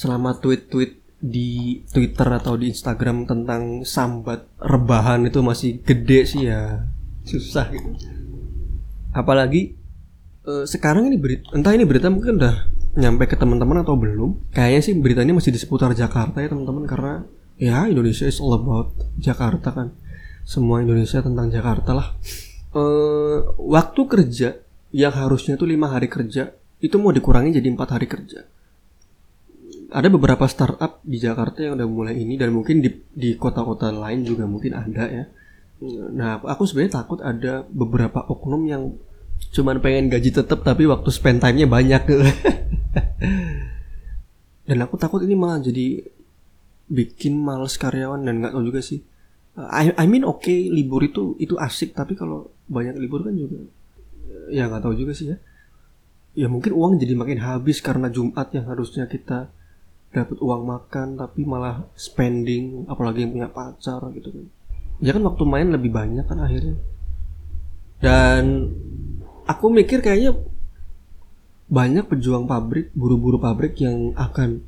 selama 0.00 0.40
tweet-tweet 0.40 1.20
di 1.20 1.84
Twitter 1.92 2.24
atau 2.32 2.56
di 2.56 2.72
Instagram 2.72 3.28
tentang 3.28 3.84
sambat 3.84 4.48
rebahan 4.56 5.28
itu 5.28 5.44
masih 5.44 5.84
gede 5.84 6.24
sih 6.24 6.48
ya. 6.48 6.88
Susah 7.28 7.68
gitu. 7.68 7.92
Apalagi 9.12 9.76
uh, 10.48 10.64
sekarang 10.64 11.12
ini 11.12 11.20
berita 11.20 11.52
entah 11.52 11.76
ini 11.76 11.84
berita 11.84 12.08
mungkin 12.08 12.40
udah 12.40 12.56
nyampe 12.96 13.28
ke 13.28 13.36
teman-teman 13.36 13.84
atau 13.84 14.00
belum. 14.00 14.56
Kayaknya 14.56 14.80
sih 14.80 14.94
beritanya 14.96 15.36
masih 15.36 15.52
di 15.52 15.60
seputar 15.60 15.92
Jakarta 15.92 16.40
ya 16.40 16.48
teman-teman 16.48 16.88
karena 16.88 17.14
ya 17.60 17.84
Indonesia 17.84 18.24
is 18.24 18.40
all 18.40 18.56
about 18.56 18.96
Jakarta 19.20 19.76
kan. 19.76 19.92
Semua 20.48 20.80
Indonesia 20.80 21.20
tentang 21.20 21.52
Jakarta 21.52 21.92
lah. 21.92 22.16
Uh, 22.72 23.52
waktu 23.60 24.00
kerja 24.08 24.56
yang 24.96 25.12
harusnya 25.12 25.60
tuh 25.60 25.68
lima 25.68 25.92
hari 25.92 26.08
kerja 26.08 26.56
itu 26.80 26.96
mau 26.96 27.12
dikurangi 27.12 27.60
jadi 27.60 27.68
empat 27.68 28.00
hari 28.00 28.08
kerja 28.08 28.48
ada 29.90 30.08
beberapa 30.08 30.46
startup 30.46 31.02
di 31.02 31.18
Jakarta 31.18 31.66
yang 31.66 31.74
udah 31.74 31.88
mulai 31.90 32.14
ini 32.18 32.38
dan 32.38 32.54
mungkin 32.54 32.78
di 32.78 32.90
di 33.10 33.34
kota-kota 33.34 33.90
lain 33.90 34.22
juga 34.22 34.46
mungkin 34.46 34.72
ada 34.74 35.04
ya. 35.10 35.24
Nah, 36.12 36.44
aku 36.44 36.68
sebenarnya 36.68 37.02
takut 37.02 37.18
ada 37.24 37.64
beberapa 37.66 38.20
oknum 38.28 38.62
yang 38.68 38.82
cuman 39.50 39.80
pengen 39.80 40.12
gaji 40.12 40.30
tetap 40.30 40.60
tapi 40.62 40.84
waktu 40.86 41.08
spend 41.10 41.40
time-nya 41.40 41.66
banyak. 41.66 42.02
Dan 44.68 44.78
aku 44.86 44.94
takut 45.00 45.24
ini 45.26 45.34
malah 45.34 45.58
jadi 45.58 46.04
bikin 46.86 47.34
males 47.34 47.74
karyawan 47.74 48.22
dan 48.22 48.38
nggak 48.38 48.54
tahu 48.54 48.70
juga 48.70 48.78
sih. 48.82 49.02
I, 49.58 49.90
I 49.98 50.06
mean 50.06 50.22
oke 50.22 50.46
okay, 50.46 50.70
libur 50.70 51.02
itu 51.02 51.34
itu 51.42 51.58
asik 51.58 51.90
tapi 51.90 52.14
kalau 52.14 52.54
banyak 52.70 52.94
libur 52.94 53.26
kan 53.26 53.34
juga 53.34 53.66
ya 54.46 54.70
nggak 54.70 54.86
tahu 54.86 54.94
juga 54.94 55.10
sih 55.10 55.34
ya. 55.34 55.42
Ya 56.38 56.46
mungkin 56.46 56.70
uang 56.70 57.02
jadi 57.02 57.18
makin 57.18 57.42
habis 57.42 57.82
karena 57.82 58.06
Jumat 58.14 58.54
yang 58.54 58.70
harusnya 58.70 59.10
kita 59.10 59.50
dapat 60.10 60.38
uang 60.42 60.62
makan 60.66 61.18
tapi 61.18 61.46
malah 61.46 61.86
spending 61.94 62.86
apalagi 62.90 63.22
yang 63.22 63.32
punya 63.34 63.48
pacar 63.50 64.02
gitu 64.14 64.28
kan 64.34 64.46
ya 65.00 65.10
kan 65.14 65.22
waktu 65.22 65.42
main 65.46 65.68
lebih 65.70 65.90
banyak 65.94 66.26
kan 66.26 66.38
akhirnya 66.42 66.76
dan 68.00 68.72
aku 69.44 69.68
mikir 69.68 70.00
kayaknya 70.00 70.34
banyak 71.70 72.10
pejuang 72.10 72.50
pabrik, 72.50 72.90
buru-buru 72.96 73.38
pabrik 73.38 73.78
yang 73.78 74.10
akan 74.18 74.66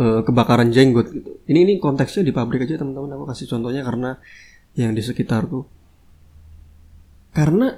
uh, 0.00 0.20
kebakaran 0.26 0.74
jenggot 0.74 1.14
gitu. 1.14 1.38
Ini 1.46 1.58
ini 1.62 1.72
konteksnya 1.78 2.26
di 2.26 2.34
pabrik 2.34 2.66
aja 2.66 2.82
teman-teman. 2.82 3.14
Aku 3.14 3.24
kasih 3.30 3.46
contohnya 3.46 3.86
karena 3.86 4.18
yang 4.74 4.96
di 4.98 5.02
sekitarku. 5.04 5.62
Karena 7.30 7.70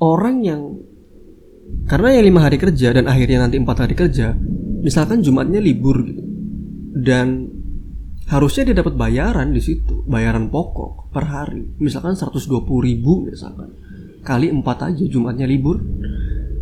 orang 0.00 0.36
yang 0.40 0.62
karena 1.84 2.16
yang 2.16 2.24
lima 2.32 2.40
hari 2.48 2.56
kerja 2.56 2.96
dan 2.96 3.04
akhirnya 3.04 3.44
nanti 3.44 3.60
empat 3.60 3.84
hari 3.84 3.92
kerja, 3.92 4.32
misalkan 4.88 5.20
Jumatnya 5.20 5.60
libur 5.60 6.00
gitu, 6.00 6.24
dan 6.96 7.44
harusnya 8.32 8.72
dia 8.72 8.80
dapat 8.80 8.96
bayaran 8.96 9.52
di 9.52 9.60
situ, 9.60 10.00
bayaran 10.08 10.48
pokok 10.48 11.12
per 11.12 11.28
hari, 11.28 11.76
misalkan 11.76 12.16
120 12.16 12.48
ribu 12.80 13.28
misalkan. 13.28 13.68
Kali 14.24 14.48
empat 14.48 14.88
aja 14.88 15.04
Jumatnya 15.04 15.44
libur 15.44 15.84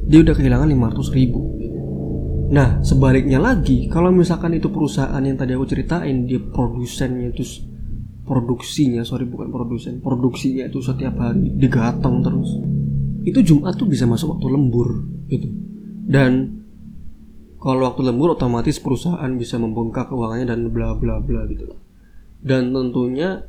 dia 0.07 0.23
udah 0.23 0.35
kehilangan 0.35 0.71
500 0.71 1.19
ribu. 1.19 1.41
Nah 2.51 2.79
sebaliknya 2.83 3.43
lagi 3.43 3.91
kalau 3.91 4.11
misalkan 4.11 4.55
itu 4.55 4.71
perusahaan 4.71 5.19
yang 5.19 5.35
tadi 5.35 5.55
aku 5.55 5.67
ceritain 5.67 6.27
dia 6.27 6.39
produsennya 6.39 7.35
itu 7.35 7.43
produksinya 8.27 9.07
sorry 9.07 9.23
bukan 9.27 9.55
produsen 9.55 10.03
produksinya 10.03 10.67
itu 10.67 10.83
setiap 10.83 11.15
hari 11.15 11.47
digatong 11.55 12.27
terus 12.27 12.51
itu 13.27 13.39
Jumat 13.43 13.75
tuh 13.75 13.91
bisa 13.91 14.07
masuk 14.07 14.39
waktu 14.39 14.47
lembur 14.47 14.91
gitu. 15.27 15.51
Dan 16.07 16.56
kalau 17.67 17.83
waktu 17.83 18.07
lembur 18.07 18.39
otomatis 18.39 18.79
perusahaan 18.79 19.27
bisa 19.35 19.59
membengkak 19.59 20.07
keuangannya 20.07 20.47
dan 20.47 20.71
bla 20.71 20.95
bla 20.95 21.19
bla 21.19 21.51
gitu. 21.51 21.75
Dan 22.39 22.71
tentunya 22.71 23.43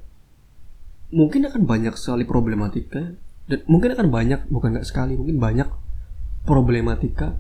mungkin 1.14 1.46
akan 1.46 1.70
banyak 1.70 1.94
sekali 1.94 2.26
problematika. 2.26 3.14
Dan 3.46 3.62
mungkin 3.70 3.94
akan 3.94 4.10
banyak 4.10 4.50
bukan 4.50 4.74
nggak 4.74 4.90
sekali 4.90 5.14
mungkin 5.14 5.38
banyak 5.38 5.70
problematika. 6.50 7.38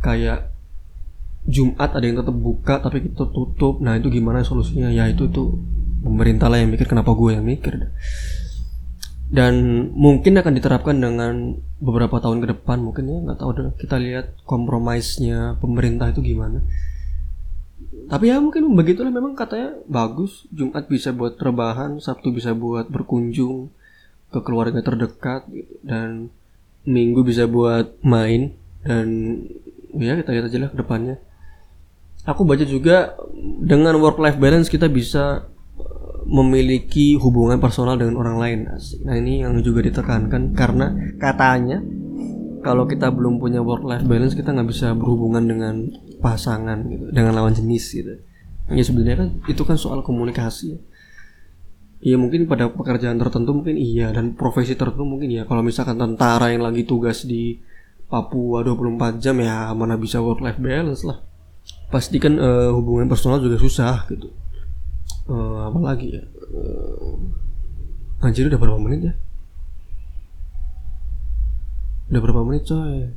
Kayak 0.00 0.56
Jumat 1.44 1.92
ada 1.92 2.00
yang 2.00 2.16
tetap 2.16 2.32
buka 2.32 2.80
tapi 2.80 3.04
kita 3.04 3.28
tutup. 3.28 3.84
Nah 3.84 4.00
itu 4.00 4.08
gimana 4.08 4.40
solusinya? 4.40 4.88
Ya 4.88 5.04
itu 5.12 5.28
tuh 5.28 5.60
pemerintah 6.00 6.48
lah 6.48 6.64
yang 6.64 6.72
mikir 6.72 6.88
kenapa 6.88 7.12
gue 7.12 7.36
yang 7.36 7.44
mikir 7.44 7.76
dan 9.32 9.54
mungkin 9.96 10.36
akan 10.36 10.52
diterapkan 10.52 11.00
dengan 11.00 11.56
beberapa 11.80 12.20
tahun 12.20 12.44
ke 12.44 12.46
depan 12.58 12.84
mungkin 12.84 13.08
ya 13.08 13.18
nggak 13.24 13.38
tahu 13.40 13.50
deh. 13.56 13.72
Kita 13.80 13.96
lihat 13.96 14.44
kompromisnya 14.44 15.56
pemerintah 15.58 16.12
itu 16.12 16.20
gimana. 16.20 16.60
Tapi 18.04 18.28
ya 18.28 18.36
mungkin 18.42 18.68
begitulah. 18.76 19.08
Memang 19.08 19.32
katanya 19.32 19.80
bagus. 19.88 20.44
Jumat 20.52 20.84
bisa 20.92 21.10
buat 21.16 21.40
rebahan 21.40 22.02
Sabtu 22.04 22.36
bisa 22.36 22.52
buat 22.52 22.92
berkunjung 22.92 23.72
ke 24.28 24.38
keluarga 24.44 24.82
terdekat 24.82 25.46
gitu. 25.48 25.72
dan 25.80 26.28
minggu 26.84 27.24
bisa 27.24 27.48
buat 27.48 27.96
main. 28.04 28.52
Dan 28.84 29.40
ya 29.96 30.20
kita 30.20 30.36
lihat 30.36 30.46
aja 30.52 30.58
lah 30.60 30.70
ke 30.70 30.78
depannya. 30.84 31.16
Aku 32.28 32.44
baca 32.44 32.64
juga 32.64 33.16
dengan 33.60 33.96
work 34.00 34.20
life 34.20 34.36
balance 34.40 34.68
kita 34.68 34.88
bisa 34.88 35.48
memiliki 36.24 37.20
hubungan 37.20 37.60
personal 37.60 38.00
dengan 38.00 38.16
orang 38.20 38.36
lain. 38.40 38.58
Nah 39.04 39.14
ini 39.16 39.44
yang 39.44 39.56
juga 39.60 39.84
ditekankan 39.84 40.56
karena 40.56 40.92
katanya 41.20 41.84
kalau 42.64 42.88
kita 42.88 43.12
belum 43.12 43.36
punya 43.36 43.60
work 43.60 43.84
life 43.84 44.08
balance 44.08 44.32
kita 44.32 44.56
nggak 44.56 44.68
bisa 44.72 44.96
berhubungan 44.96 45.44
dengan 45.44 45.84
pasangan 46.24 46.80
gitu, 46.88 47.12
dengan 47.12 47.36
lawan 47.36 47.52
jenis 47.52 47.84
gitu. 47.92 48.14
Ya 48.72 48.80
sebenarnya 48.80 49.16
kan 49.20 49.30
itu 49.44 49.62
kan 49.68 49.76
soal 49.76 50.00
komunikasi. 50.00 50.64
ya. 50.72 50.80
Iya 52.04 52.16
mungkin 52.20 52.48
pada 52.48 52.72
pekerjaan 52.72 53.16
tertentu 53.16 53.52
mungkin 53.56 53.76
iya 53.80 54.12
dan 54.12 54.32
profesi 54.32 54.76
tertentu 54.76 55.04
mungkin 55.04 55.28
ya. 55.28 55.44
Kalau 55.44 55.60
misalkan 55.60 56.00
tentara 56.00 56.52
yang 56.52 56.64
lagi 56.64 56.88
tugas 56.88 57.28
di 57.28 57.60
Papua 58.08 58.60
24 58.64 59.20
jam 59.20 59.36
ya 59.40 59.72
mana 59.72 59.96
bisa 60.00 60.20
work 60.24 60.40
life 60.40 60.60
balance 60.60 61.04
lah. 61.04 61.20
Pasti 61.92 62.16
kan 62.16 62.36
eh, 62.40 62.70
hubungan 62.72 63.08
personal 63.08 63.40
juga 63.44 63.60
susah 63.60 64.08
gitu. 64.08 64.43
Eh, 65.24 65.58
apalagi 65.64 66.20
ya. 66.20 66.24
Eh, 66.24 67.16
anjir 68.24 68.48
udah 68.48 68.60
berapa 68.60 68.76
menit 68.76 69.00
ya? 69.08 69.14
Udah 72.12 72.20
berapa 72.20 72.42
menit 72.44 72.68
coy? 72.68 73.08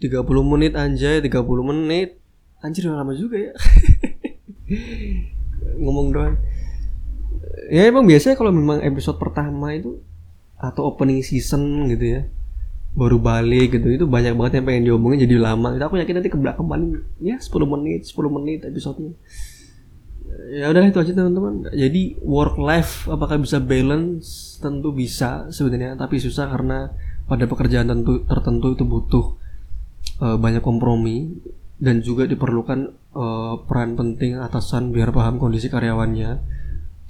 30 0.00 0.42
menit 0.42 0.72
anjay, 0.74 1.20
30 1.20 1.62
menit. 1.62 2.16
Anjir 2.64 2.88
udah 2.88 3.04
lama 3.04 3.12
juga 3.12 3.36
ya. 3.36 3.52
Ngomong 5.82 6.08
doang. 6.10 6.36
Ya 7.68 7.86
emang 7.86 8.08
biasanya 8.08 8.40
kalau 8.40 8.50
memang 8.50 8.80
episode 8.80 9.20
pertama 9.20 9.76
itu 9.76 10.00
atau 10.56 10.88
opening 10.88 11.20
season 11.26 11.90
gitu 11.90 12.18
ya 12.18 12.22
baru 12.92 13.16
balik 13.16 13.80
gitu 13.80 13.88
itu 13.88 14.04
banyak 14.04 14.36
banget 14.36 14.60
yang 14.60 14.66
pengen 14.68 14.84
diomongin 14.84 15.24
jadi 15.24 15.40
lama 15.40 15.72
itu 15.74 15.80
aku 15.80 15.96
yakin 15.96 16.20
nanti 16.20 16.28
ke 16.28 16.36
belakang 16.36 16.68
paling 16.68 17.00
ya 17.24 17.40
10 17.40 17.48
menit 17.64 18.04
10 18.04 18.36
menit 18.36 18.60
episodenya 18.68 19.16
ya 20.52 20.68
udah 20.68 20.82
itu 20.84 20.98
aja 21.00 21.12
teman-teman. 21.16 21.72
Jadi 21.72 22.20
work 22.20 22.60
life 22.60 23.08
apakah 23.08 23.40
bisa 23.40 23.58
balance? 23.58 24.58
Tentu 24.62 24.94
bisa 24.94 25.50
sebenarnya 25.50 25.98
tapi 25.98 26.22
susah 26.22 26.46
karena 26.52 26.92
pada 27.26 27.48
pekerjaan 27.48 27.88
tentu 27.88 28.22
tertentu 28.28 28.76
itu 28.76 28.84
butuh 28.84 29.26
eh, 30.22 30.36
banyak 30.38 30.62
kompromi 30.62 31.32
dan 31.82 32.04
juga 32.04 32.28
diperlukan 32.28 32.78
eh, 32.92 33.54
peran 33.66 33.98
penting 33.98 34.38
atasan 34.38 34.92
biar 34.94 35.10
paham 35.10 35.40
kondisi 35.40 35.72
karyawannya. 35.72 36.60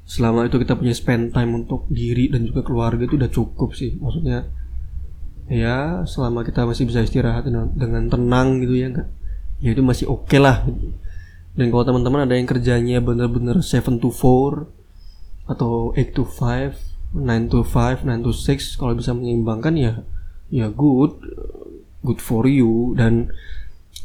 Selama 0.02 0.50
itu 0.50 0.58
kita 0.58 0.74
punya 0.74 0.92
spend 0.92 1.30
time 1.30 1.62
untuk 1.62 1.86
diri 1.88 2.28
dan 2.28 2.44
juga 2.44 2.66
keluarga 2.66 3.06
itu 3.06 3.16
udah 3.16 3.30
cukup 3.30 3.74
sih. 3.74 3.96
Maksudnya 3.98 4.48
ya 5.50 6.06
selama 6.06 6.46
kita 6.46 6.64
masih 6.64 6.86
bisa 6.86 7.02
istirahat 7.02 7.44
dengan, 7.44 7.68
dengan 7.74 8.06
tenang 8.08 8.62
gitu 8.62 8.78
ya 8.78 8.88
enggak 8.88 9.08
ya 9.62 9.70
itu 9.70 9.82
masih 9.82 10.06
oke 10.10 10.36
lah. 10.36 10.66
gitu. 10.66 11.01
Dan 11.52 11.68
kalau 11.68 11.84
teman-teman 11.84 12.24
ada 12.24 12.34
yang 12.36 12.48
kerjanya 12.48 13.04
bener-bener 13.04 13.60
7 13.60 14.00
to 14.00 14.08
4 14.08 15.52
atau 15.52 15.92
8 15.92 16.16
to 16.16 16.24
5 16.24 16.92
9 17.12 17.52
to 17.52 17.60
5 17.60 18.08
9 18.08 18.24
to 18.24 18.32
6 18.32 18.80
kalau 18.80 18.96
bisa 18.96 19.12
menyeimbangkan 19.12 19.76
ya 19.76 19.92
ya 20.48 20.72
good 20.72 21.12
good 22.00 22.20
for 22.24 22.48
you. 22.48 22.96
Dan 22.96 23.28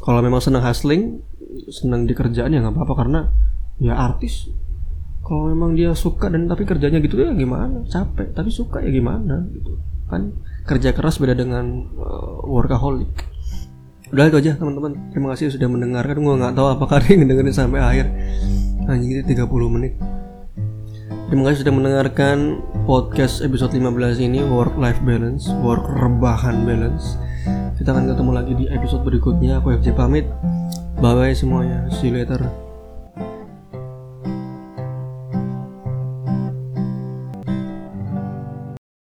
kalau 0.04 0.20
memang 0.20 0.44
senang 0.44 0.60
hustling 0.60 1.24
senang 1.72 2.04
di 2.04 2.12
kerjaan 2.12 2.52
ya 2.52 2.60
nggak 2.60 2.76
apa-apa 2.76 2.94
karena 3.00 3.20
ya 3.80 3.96
artis 3.96 4.52
kalau 5.24 5.48
memang 5.48 5.72
dia 5.72 5.96
suka 5.96 6.28
dan 6.28 6.48
tapi 6.48 6.68
kerjanya 6.68 7.00
gitu 7.00 7.20
ya 7.20 7.32
gimana? 7.32 7.84
Capek 7.88 8.36
tapi 8.36 8.52
suka 8.52 8.84
ya 8.84 8.92
gimana 8.92 9.48
gitu. 9.56 9.80
Kan 10.08 10.36
kerja 10.68 10.92
keras 10.92 11.16
beda 11.16 11.32
dengan 11.32 11.88
uh, 11.96 12.44
workaholic 12.44 13.08
udah 14.12 14.24
itu 14.28 14.36
aja 14.40 14.52
teman-teman. 14.56 14.92
Terima 15.12 15.34
kasih 15.34 15.52
sudah 15.52 15.68
mendengarkan. 15.68 16.16
Gue 16.20 16.34
nggak 16.38 16.54
tahu 16.56 16.66
apakah 16.72 16.98
yang 17.08 17.28
dengerin 17.28 17.54
sampai 17.54 17.80
akhir. 17.80 18.06
Anjing 18.88 19.20
itu 19.20 19.22
30 19.24 19.48
menit. 19.68 19.92
Terima 21.28 21.52
kasih 21.52 21.60
sudah 21.60 21.74
mendengarkan 21.76 22.64
podcast 22.88 23.44
episode 23.44 23.76
15 23.76 24.16
ini 24.16 24.40
work 24.48 24.72
life 24.80 24.96
balance 25.04 25.52
work 25.60 25.84
rebahan 25.84 26.64
balance. 26.64 27.20
Kita 27.76 27.92
akan 27.92 28.08
ketemu 28.16 28.30
lagi 28.32 28.52
di 28.56 28.64
episode 28.72 29.04
berikutnya. 29.04 29.60
Aku 29.60 29.76
FJ 29.76 29.92
pamit. 29.92 30.24
Bye 30.98 31.12
bye 31.12 31.36
semuanya. 31.36 31.84
See 31.92 32.08
you 32.08 32.16
later 32.16 32.67